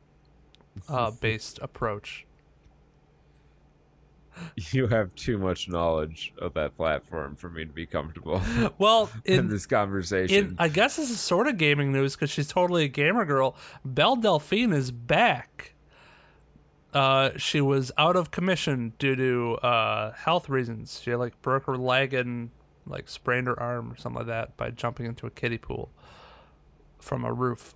[0.87, 2.26] uh, based approach.
[4.71, 8.41] You have too much knowledge of that platform for me to be comfortable
[8.77, 10.35] Well, in, in this conversation.
[10.35, 13.55] in I guess this is sort of gaming news because she's totally a gamer girl.
[13.85, 15.73] Belle Delphine is back.
[16.93, 21.01] Uh, she was out of commission due to uh, health reasons.
[21.03, 22.49] She like broke her leg and
[22.85, 25.91] like sprained her arm or something like that by jumping into a kiddie pool
[26.99, 27.75] from a roof.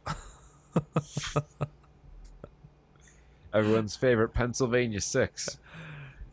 [3.53, 5.57] Everyone's favorite Pennsylvania Six.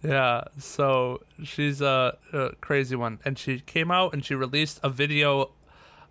[0.02, 4.88] Yeah, so she's a, a crazy one, and she came out and she released a
[4.88, 5.50] video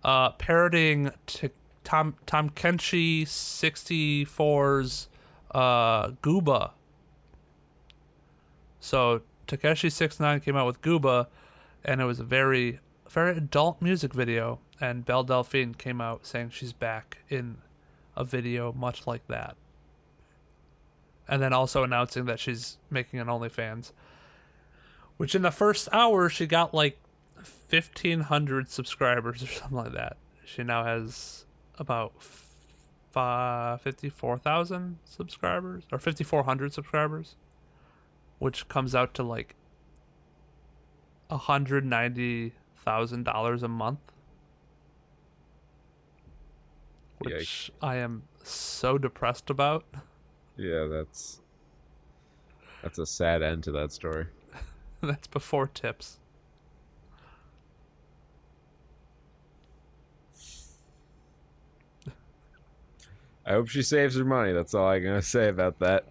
[0.04, 1.50] uh, parodying t-
[1.84, 5.08] Tom Tom Kenshi 64's
[5.52, 6.72] uh, Gooba.
[8.80, 11.28] So Tekashi 69 came out with Gooba,
[11.82, 14.60] and it was a very very adult music video.
[14.80, 17.56] And Belle Delphine came out saying she's back in
[18.16, 19.56] a video much like that.
[21.28, 23.92] And then also announcing that she's making an OnlyFans,
[25.18, 26.98] which in the first hour she got like
[27.36, 30.16] 1,500 subscribers or something like that.
[30.44, 31.44] She now has
[31.78, 32.46] about f-
[33.82, 37.36] 54,000 subscribers or 5,400 subscribers,
[38.38, 39.54] which comes out to like
[41.30, 44.00] $190,000 a month.
[47.18, 49.84] Which I am so depressed about.
[50.58, 51.40] Yeah, that's
[52.82, 54.26] that's a sad end to that story.
[55.00, 56.18] That's before tips.
[63.46, 64.52] I hope she saves her money.
[64.52, 66.04] That's all I'm gonna say about that.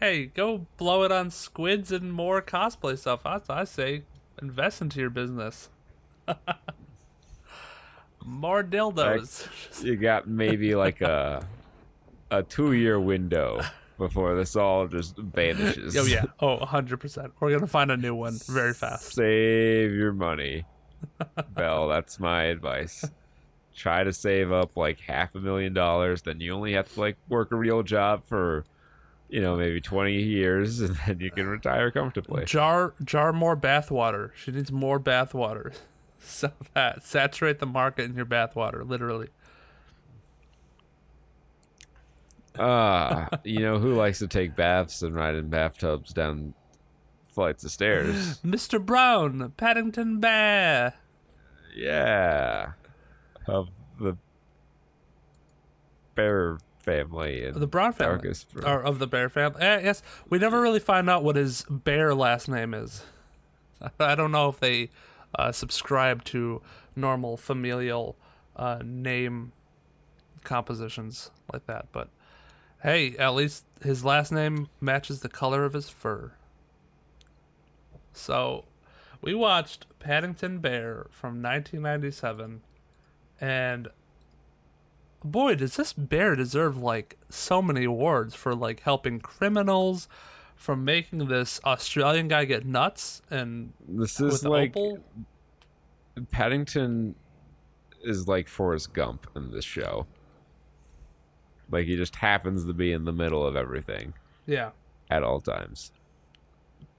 [0.00, 3.24] Hey, go blow it on squids and more cosplay stuff.
[3.24, 4.02] I, I say
[4.40, 5.68] invest into your business.
[8.24, 9.84] more dildos.
[9.84, 11.46] You got maybe like a
[12.32, 13.60] a two year window
[13.98, 15.96] before this all just vanishes.
[15.96, 16.24] Oh yeah.
[16.40, 17.30] Oh, 100%.
[17.38, 19.12] We're going to find a new one very fast.
[19.14, 20.64] Save your money,
[21.54, 21.86] Belle.
[21.88, 23.04] That's my advice.
[23.76, 26.22] Try to save up like half a million dollars.
[26.22, 28.64] Then you only have to like work a real job for,
[29.28, 32.44] you know, maybe twenty years, and then you can retire comfortably.
[32.44, 34.30] Jar jar more bathwater.
[34.34, 35.74] She needs more bathwater.
[36.24, 39.30] So that saturate the market in your bathwater, literally.
[42.58, 46.54] Ah, you know who likes to take baths and ride in bathtubs down
[47.26, 48.38] flights of stairs?
[48.44, 48.84] Mr.
[48.84, 50.94] Brown, Paddington Bear.
[51.74, 52.72] Yeah,
[53.46, 53.68] of
[53.98, 54.16] the
[56.14, 58.18] Bear family and The Brown family.
[58.18, 59.62] Darkest Or of the Bear family.
[59.62, 63.04] Eh, yes, we never really find out what his bear last name is.
[64.00, 64.90] I don't know if they
[65.38, 66.60] uh, subscribe to
[66.94, 68.16] normal familial
[68.56, 69.52] uh, name
[70.44, 72.08] compositions like that, but
[72.82, 76.32] hey, at least his last name matches the color of his fur.
[78.12, 78.64] So,
[79.20, 82.60] we watched Paddington Bear from 1997,
[83.40, 83.88] and
[85.24, 90.08] boy, does this bear deserve like so many awards for like helping criminals,
[90.56, 94.98] from making this Australian guy get nuts, and This is like Opal.
[96.30, 97.14] Paddington
[98.02, 100.06] is like Forrest Gump in this show.
[101.72, 104.14] Like he just happens to be in the middle of everything
[104.46, 104.70] Yeah.
[105.10, 105.90] at all times.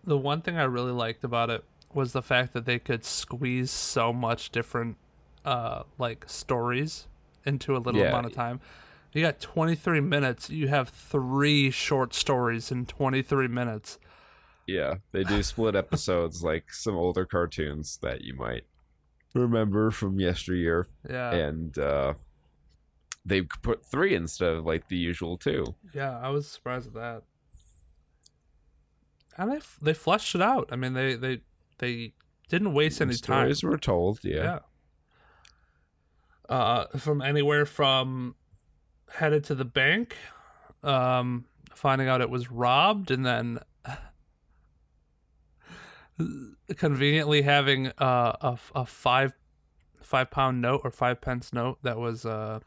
[0.04, 1.64] The one thing I really liked about it
[1.94, 4.98] was the fact that they could squeeze so much different
[5.46, 7.08] uh like stories
[7.46, 8.10] into a little Yeah.
[8.10, 8.60] amount of time.
[9.14, 10.50] You got 23 minutes.
[10.50, 14.00] You have three short stories in 23 minutes.
[14.66, 18.64] Yeah, they do split episodes like some older cartoons that you might
[19.36, 21.32] remember from yesteryear, Yeah.
[21.32, 22.14] and uh,
[23.26, 25.76] they put three instead of like the usual two.
[25.94, 27.24] Yeah, I was surprised at that.
[29.38, 30.70] And they they fleshed it out.
[30.72, 31.42] I mean, they they
[31.80, 32.14] they
[32.50, 33.46] didn't waste any time.
[33.46, 34.20] Stories were told.
[34.24, 34.60] Yeah.
[36.50, 36.56] Yeah.
[36.56, 38.36] Uh, from anywhere from
[39.10, 40.16] headed to the bank,
[40.84, 43.60] um, finding out it was robbed, and then
[46.78, 49.34] conveniently having uh, a a five
[50.02, 52.60] five pound note or five pence note that was uh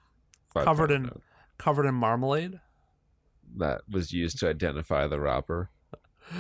[0.64, 1.22] covered in note.
[1.58, 2.60] covered in marmalade.
[3.56, 5.70] that was used to identify the robber.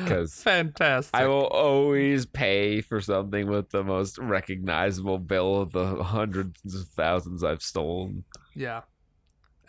[0.02, 1.14] Because Fantastic.
[1.14, 6.88] I will always pay for something with the most recognizable bill of the hundreds of
[6.88, 8.24] thousands I've stolen.
[8.54, 8.82] Yeah.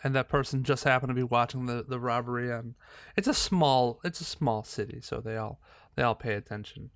[0.02, 2.74] And that person just happened to be watching the, the robbery and
[3.16, 5.60] it's a small it's a small city, so they all
[5.96, 6.90] they all pay attention.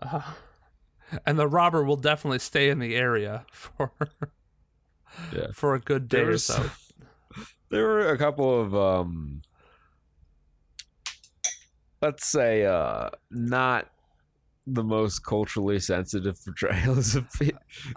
[0.00, 0.22] Uh,
[1.26, 3.92] and the robber will definitely stay in the area for
[5.34, 5.48] Yeah.
[5.54, 6.70] for a good day There or so.
[7.70, 9.42] There were a couple of um
[12.00, 13.88] let's say uh not
[14.66, 17.52] the most culturally sensitive portrayals of pe-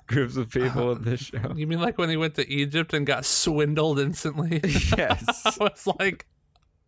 [0.07, 1.53] groups of people in this show.
[1.55, 4.59] You mean like when he went to Egypt and got swindled instantly?
[4.97, 5.25] yes.
[5.45, 6.25] I was like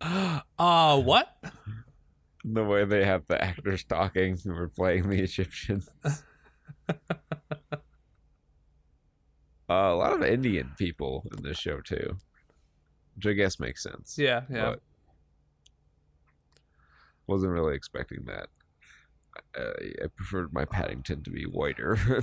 [0.58, 1.36] uh what?
[2.44, 5.88] The way they have the actors talking who were playing the Egyptians.
[9.74, 12.16] Uh, a lot of Indian people in this show too,
[13.16, 14.16] which I guess makes sense.
[14.18, 14.70] Yeah, yeah.
[14.70, 14.80] but
[17.26, 18.48] wasn't really expecting that.
[19.58, 19.72] Uh,
[20.04, 21.98] I preferred my Paddington to be whiter.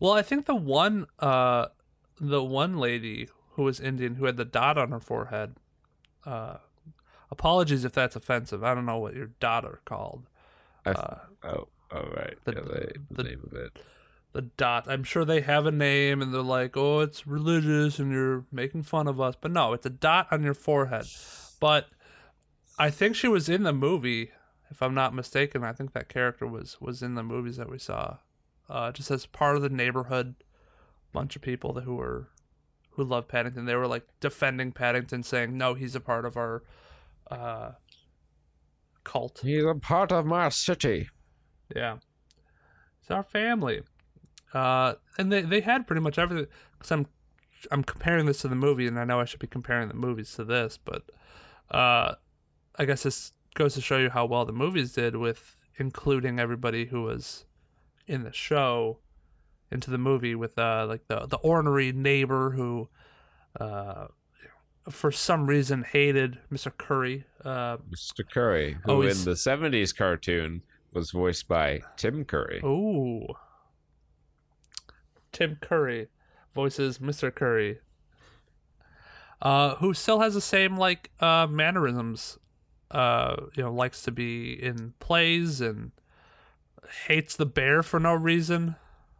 [0.00, 1.66] Well, I think the one uh
[2.20, 5.54] the one lady who was Indian who had the dot on her forehead.
[6.26, 6.56] Uh
[7.30, 8.64] apologies if that's offensive.
[8.64, 10.26] I don't know what your dot are called.
[10.84, 13.78] I- Uh, oh, oh right, The- yeah, the, the, the- name of it.
[14.32, 14.86] The dot.
[14.88, 18.82] I'm sure they have a name and they're like, "Oh, it's religious and you're making
[18.84, 21.06] fun of us." But no, it's a dot on your forehead.
[21.60, 21.88] But
[22.78, 24.30] I think she was in the movie,
[24.70, 25.64] if I'm not mistaken.
[25.64, 28.18] I think that character was was in the movies that we saw.
[28.68, 30.34] Uh, just as part of the neighborhood,
[31.12, 32.28] bunch of people that who were
[32.90, 33.64] who love Paddington.
[33.64, 36.62] They were like defending Paddington, saying, "No, he's a part of our
[37.30, 37.72] uh,
[39.04, 41.08] cult." He's a part of my city.
[41.74, 41.98] Yeah,
[43.00, 43.82] it's our family.
[44.54, 46.46] Uh, and they they had pretty much everything.
[46.78, 47.06] Cause I'm
[47.70, 50.32] I'm comparing this to the movie, and I know I should be comparing the movies
[50.36, 51.02] to this, but
[51.70, 52.14] uh,
[52.76, 56.86] I guess this goes to show you how well the movies did with including everybody
[56.86, 57.44] who was
[58.06, 58.98] in the show
[59.70, 62.88] into the movie with uh like the the ornery neighbor who
[63.60, 64.06] uh
[64.88, 66.74] for some reason hated Mr.
[66.76, 67.24] Curry.
[67.44, 68.28] Uh Mr.
[68.32, 70.62] Curry, who Oh, in the 70s cartoon
[70.94, 72.60] was voiced by Tim Curry.
[72.64, 73.26] ooh.
[75.38, 76.08] Tim Curry
[76.52, 77.32] voices Mr.
[77.32, 77.78] Curry.
[79.40, 82.38] Uh who still has the same like uh mannerisms.
[82.90, 85.92] Uh you know, likes to be in plays and
[87.06, 88.74] hates the bear for no reason.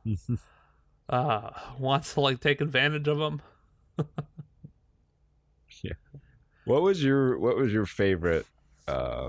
[1.09, 3.41] uh wants to like take advantage of him.
[5.85, 5.93] yeah.
[6.65, 8.47] What was your what was your favorite
[8.89, 9.29] uh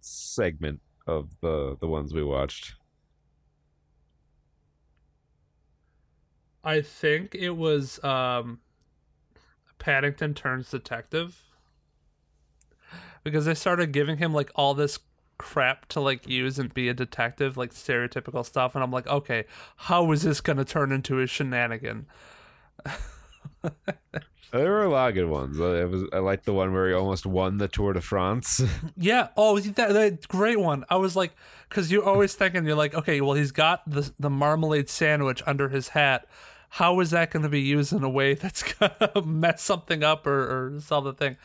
[0.00, 2.76] segment of the the ones we watched?
[6.64, 8.60] I think it was um
[9.78, 11.38] Paddington turns detective.
[13.24, 14.98] Because they started giving him like all this
[15.38, 19.44] crap to like use and be a detective, like stereotypical stuff, and I'm like, okay,
[19.76, 22.06] how is this gonna turn into a shenanigan?
[24.52, 25.58] There were a lot of good ones.
[25.58, 28.60] Uh, It was I liked the one where he almost won the Tour de France.
[28.98, 29.28] Yeah.
[29.34, 30.84] Oh, that, that great one.
[30.90, 31.32] I was like,
[31.68, 35.70] because you're always thinking, you're like, okay, well, he's got the the marmalade sandwich under
[35.70, 36.26] his hat.
[36.76, 40.26] How is that going to be used in a way that's gonna mess something up
[40.26, 41.36] or, or solve the thing?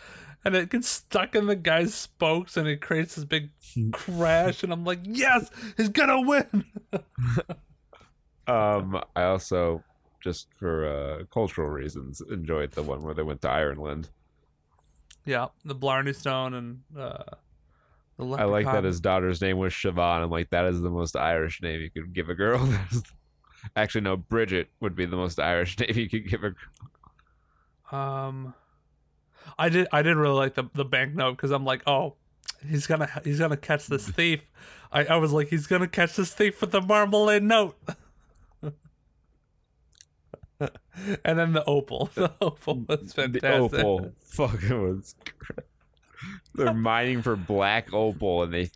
[0.46, 3.50] And it gets stuck in the guy's spokes, and it creates this big
[3.92, 4.64] crash.
[4.64, 6.64] And I'm like, yes, he's gonna win.
[8.48, 9.84] um, I also
[10.22, 14.08] just for uh, cultural reasons enjoyed the one where they went to Ireland.
[15.26, 17.24] Yeah, the Blarney Stone and uh,
[18.18, 20.24] the I like that his daughter's name was Siobhan.
[20.24, 22.66] I'm like, that is the most Irish name you could give a girl.
[23.76, 28.00] Actually, no, Bridget would be the most Irish name you could give a girl.
[28.00, 28.54] Um,
[29.58, 29.88] I did.
[29.92, 32.16] I did really like the the banknote because I'm like, oh,
[32.68, 34.50] he's gonna he's gonna catch this thief.
[34.92, 37.78] I, I was like, he's gonna catch this thief with the marmalade note.
[40.60, 42.10] and then the opal.
[42.16, 43.42] The opal was fantastic.
[43.42, 45.16] The opal fucking was.
[46.56, 48.72] They're mining for black opal, and they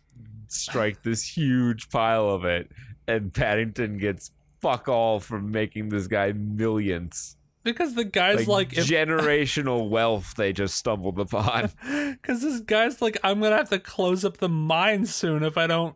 [0.46, 2.70] strike this huge pile of it,
[3.08, 4.30] and Paddington gets
[4.62, 7.36] fuck all from making this guy millions.
[7.64, 11.70] Because the guy's Like, like, if, generational wealth they just stumbled upon.
[12.12, 15.66] because this guy's like, I'm gonna have to close up the mine soon if I
[15.66, 15.94] don't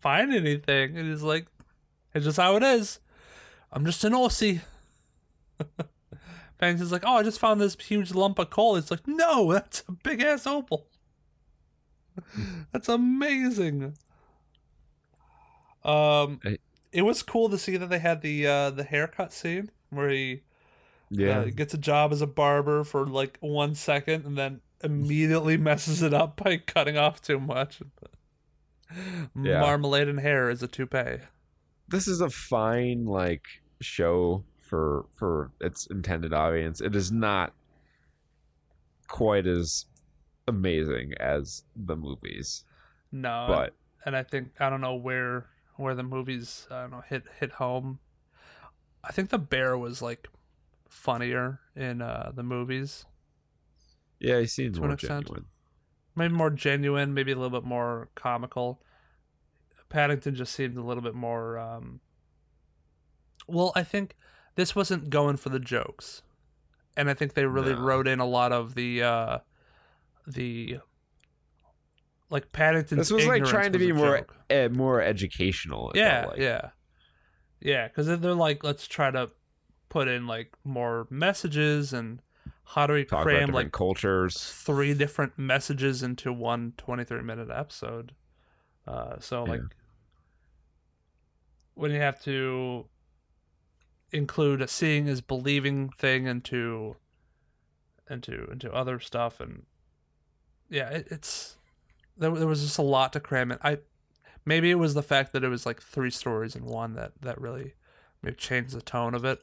[0.00, 0.96] find anything.
[0.96, 1.46] And he's like,
[2.14, 3.00] it's just how it is.
[3.72, 4.60] I'm just an Aussie.
[6.60, 8.76] is like, oh, I just found this huge lump of coal.
[8.76, 10.86] It's like, no, that's a big ass opal.
[12.72, 13.94] that's amazing.
[15.84, 16.58] Um, I-
[16.98, 20.42] it was cool to see that they had the uh, the haircut scene where he
[21.10, 25.56] Yeah, uh, gets a job as a barber for like one second and then immediately
[25.68, 27.80] messes it up by cutting off too much.
[29.42, 29.60] Yeah.
[29.60, 31.18] Marmalade and hair is a toupee.
[31.88, 33.46] this is a fine like
[33.80, 36.80] show for for its intended audience.
[36.80, 37.54] It is not
[39.08, 39.86] quite as
[40.46, 42.64] amazing as the movies,
[43.12, 45.46] No, but and I think I don't know where
[45.78, 48.00] where the movies I don't know hit hit home.
[49.02, 50.28] I think the bear was like
[50.88, 53.06] funnier in uh, the movies,
[54.18, 55.26] yeah, he seems more extent.
[55.26, 55.46] genuine.
[56.16, 58.82] maybe more genuine, maybe a little bit more comical.
[59.88, 61.56] Paddington just seemed a little bit more.
[61.58, 62.00] Um,
[63.46, 64.14] well, I think
[64.56, 66.22] this wasn't going for the jokes,
[66.96, 67.80] and I think they really No.
[67.80, 69.38] wrote in a lot of the uh,
[70.26, 70.80] the
[72.30, 72.98] like Paddington's.
[73.08, 74.26] This was like trying to be more
[74.72, 75.92] more educational.
[75.94, 76.38] yeah, like.
[76.38, 76.70] yeah,
[77.60, 77.88] yeah.
[77.88, 79.30] Because then they're like, let's try to
[79.88, 82.20] put in like more messages and
[82.64, 84.52] how do we Talk cram like cultures.
[84.52, 88.14] three different messages into one 23 minute episode.
[88.86, 89.52] Uh, so Yeah.
[89.52, 89.60] like
[91.74, 92.86] when you have to
[94.12, 96.96] include a seeing is believing thing into
[98.10, 99.64] into into other stuff and
[100.70, 101.57] yeah it, it's
[102.18, 103.78] there, there was just a lot to cram in i
[104.44, 107.40] maybe it was the fact that it was like three stories in one that that
[107.40, 107.74] really
[108.22, 109.40] maybe change the tone of it.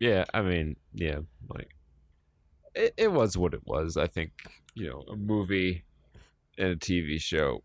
[0.00, 1.70] Yeah, I mean, yeah, like
[2.74, 3.96] it, it was what it was.
[3.96, 4.32] I think
[4.74, 5.84] you know a movie
[6.58, 7.62] and a TV show,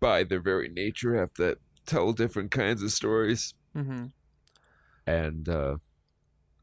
[0.00, 4.06] by their very nature, have to tell different kinds of stories, Mm-hmm.
[5.06, 5.76] and uh,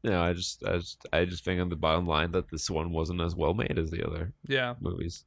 [0.02, 2.70] you know, I just, I just, I just think on the bottom line that this
[2.70, 5.24] one wasn't as well made as the other Yeah, movies.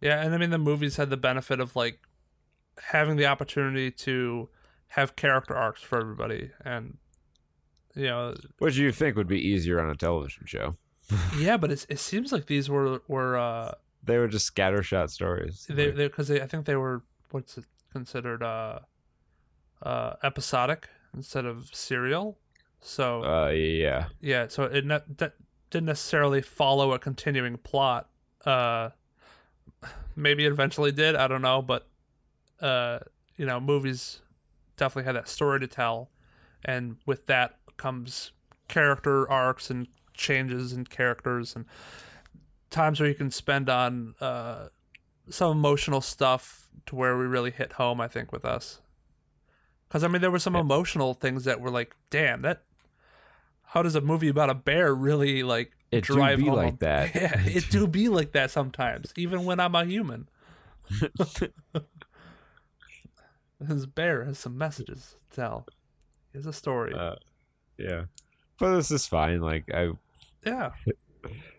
[0.00, 2.00] Yeah, and I mean the movies had the benefit of like
[2.92, 4.48] having the opportunity to
[4.88, 6.96] have character arcs for everybody, and
[7.94, 10.76] you know, Which you think would be easier on a television show?
[11.38, 13.72] yeah, but it it seems like these were were uh
[14.04, 15.66] They were just scattershot stories.
[15.68, 18.80] they they because they, I think they were what's it considered uh
[19.82, 22.38] uh episodic instead of serial,
[22.80, 23.24] so.
[23.24, 25.34] uh, yeah, Yeah, so it ne- that
[25.70, 28.08] didn't necessarily follow a continuing plot.
[28.44, 28.90] Uh,
[30.18, 31.16] maybe it eventually did.
[31.16, 31.86] I don't know, but
[32.60, 32.98] uh,
[33.36, 34.20] you know, movies
[34.76, 36.10] definitely had that story to tell,
[36.64, 38.32] and with that comes
[38.68, 41.64] character arcs and changes in characters and
[42.70, 44.68] times where you can spend on uh,
[45.30, 48.00] some emotional stuff to where we really hit home.
[48.00, 48.80] I think with us,
[49.88, 50.60] because I mean, there were some Yeah.
[50.60, 52.62] emotional things that were like, damn, that
[53.72, 56.54] how does a movie about a bear really like It do be home?
[56.54, 57.14] like that.
[57.14, 60.28] Yeah, it do be like that sometimes, even when I'm a human.
[63.60, 65.66] This bear has some messages to tell.
[66.32, 66.94] He has a story.
[66.94, 67.16] uh,
[67.76, 68.04] yeah.
[68.58, 69.40] But this is fine.
[69.40, 69.90] Like I,
[70.46, 70.70] yeah,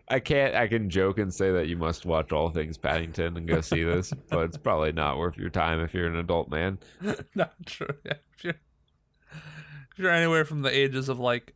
[0.08, 0.54] I can't.
[0.54, 3.84] I can joke and say that you must watch all things Paddington and go see
[3.84, 6.78] this, but it's probably not worth your time if you're an adult man.
[7.34, 7.94] not true.
[8.04, 8.54] Yeah, if you're,
[9.32, 11.54] if you're anywhere from the ages of like,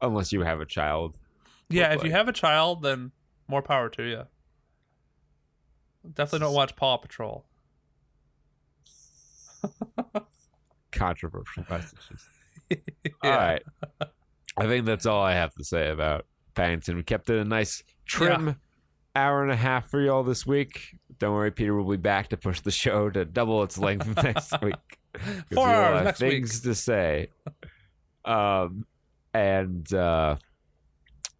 [0.00, 1.18] Unless you have a child.
[1.68, 3.12] Yeah, if you have a child, then
[3.48, 4.22] more power to you.
[6.14, 7.44] Definitely don't watch Paw Patrol.
[10.92, 12.28] Controversial messages.
[12.70, 12.78] yeah.
[13.22, 13.62] All right.
[14.56, 16.96] I think that's all I have to say about Paddington.
[16.96, 18.56] We kept it a nice trim
[19.16, 20.96] hour and a half for y'all this week.
[21.18, 24.52] Don't worry, Peter will be back to push the show to double its length next
[24.62, 24.74] week.
[25.52, 26.30] Four hours next week.
[26.30, 27.28] things to say.
[28.24, 28.86] Um,
[29.32, 30.36] and uh,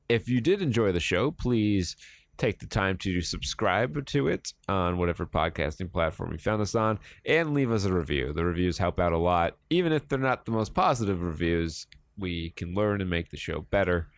[0.08, 1.96] if you did enjoy the show, please
[2.36, 6.98] take the time to subscribe to it on whatever podcasting platform you found us on
[7.24, 8.32] and leave us a review.
[8.32, 9.56] The reviews help out a lot.
[9.70, 11.86] Even if they're not the most positive reviews,
[12.18, 14.08] we can learn and make the show better.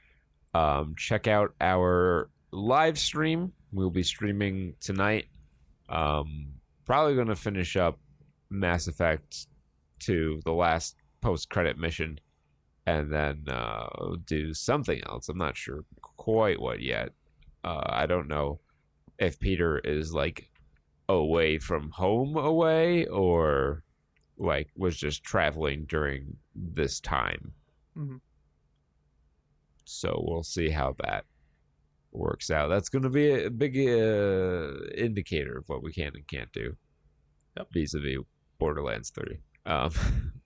[0.54, 3.52] Um, check out our live stream.
[3.72, 5.26] We'll be streaming tonight.
[5.88, 6.54] Um,
[6.86, 7.98] probably going to finish up
[8.50, 9.46] Mass Effect
[10.00, 12.18] to the last post credit mission
[12.88, 15.28] and then uh, do something else.
[15.28, 17.10] I'm not sure quite what yet.
[17.64, 18.60] Uh, I don't know
[19.18, 20.50] if Peter is like
[21.08, 23.82] away from home away or
[24.38, 27.52] like was just traveling during this time.
[27.96, 28.20] Mhm.
[29.84, 31.24] So we'll see how that
[32.12, 32.68] works out.
[32.68, 36.76] That's going to be a big uh, indicator of what we can and can't do
[37.56, 37.68] Yep.
[37.72, 38.18] vis-a-vis
[38.58, 39.38] Borderlands 3.
[39.66, 39.90] Um,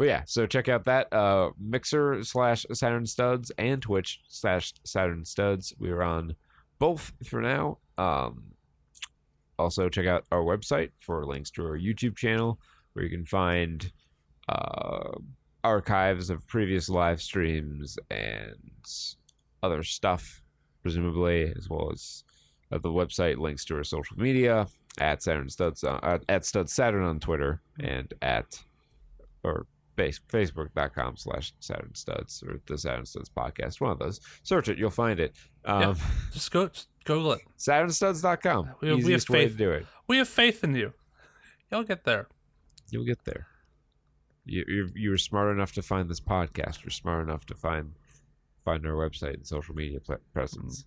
[0.00, 5.26] but yeah, so check out that uh, Mixer slash Saturn Studs and Twitch slash Saturn
[5.26, 5.74] Studs.
[5.78, 6.36] We're on
[6.78, 7.76] both for now.
[7.98, 8.44] Um,
[9.58, 12.58] also, check out our website for links to our YouTube channel
[12.94, 13.92] where you can find
[14.48, 15.10] uh,
[15.64, 18.56] archives of previous live streams and
[19.62, 20.42] other stuff,
[20.80, 22.24] presumably, as well as
[22.72, 24.66] uh, the website links to our social media
[24.98, 28.64] at Saturn Studs uh, at Studs Saturn on Twitter and at
[29.44, 29.66] or
[30.00, 33.80] face, facebook.com slash Saturn Studs or the Saturn Studs podcast.
[33.80, 34.20] One of those.
[34.42, 35.34] Search it, you'll find it.
[35.64, 35.94] Um, Yeah.
[36.32, 37.40] Just go just Google it.
[37.58, 38.70] SaturnStuds.com.
[38.80, 39.58] We- we have Easiest way to faith.
[39.58, 39.86] do it.
[40.08, 40.92] We have faith in you.
[41.70, 42.28] You'll get there.
[42.90, 43.46] You'll get there.
[44.46, 46.82] You, you're, you're smart enough to find this podcast.
[46.82, 47.92] You're smart enough to find
[48.64, 50.84] find our website and social media pl- presence.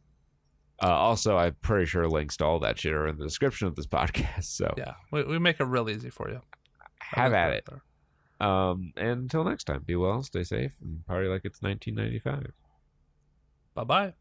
[0.82, 3.76] Uh, also, I'm pretty sure links to all that shit are in the description of
[3.76, 4.44] this podcast.
[4.46, 6.42] So Yeah, we, we make it real easy for you.
[7.00, 7.68] have at it.
[8.40, 12.52] Um, and until next time, be well, stay safe, and party like it's 1995.
[13.76, 14.14] Bye bye.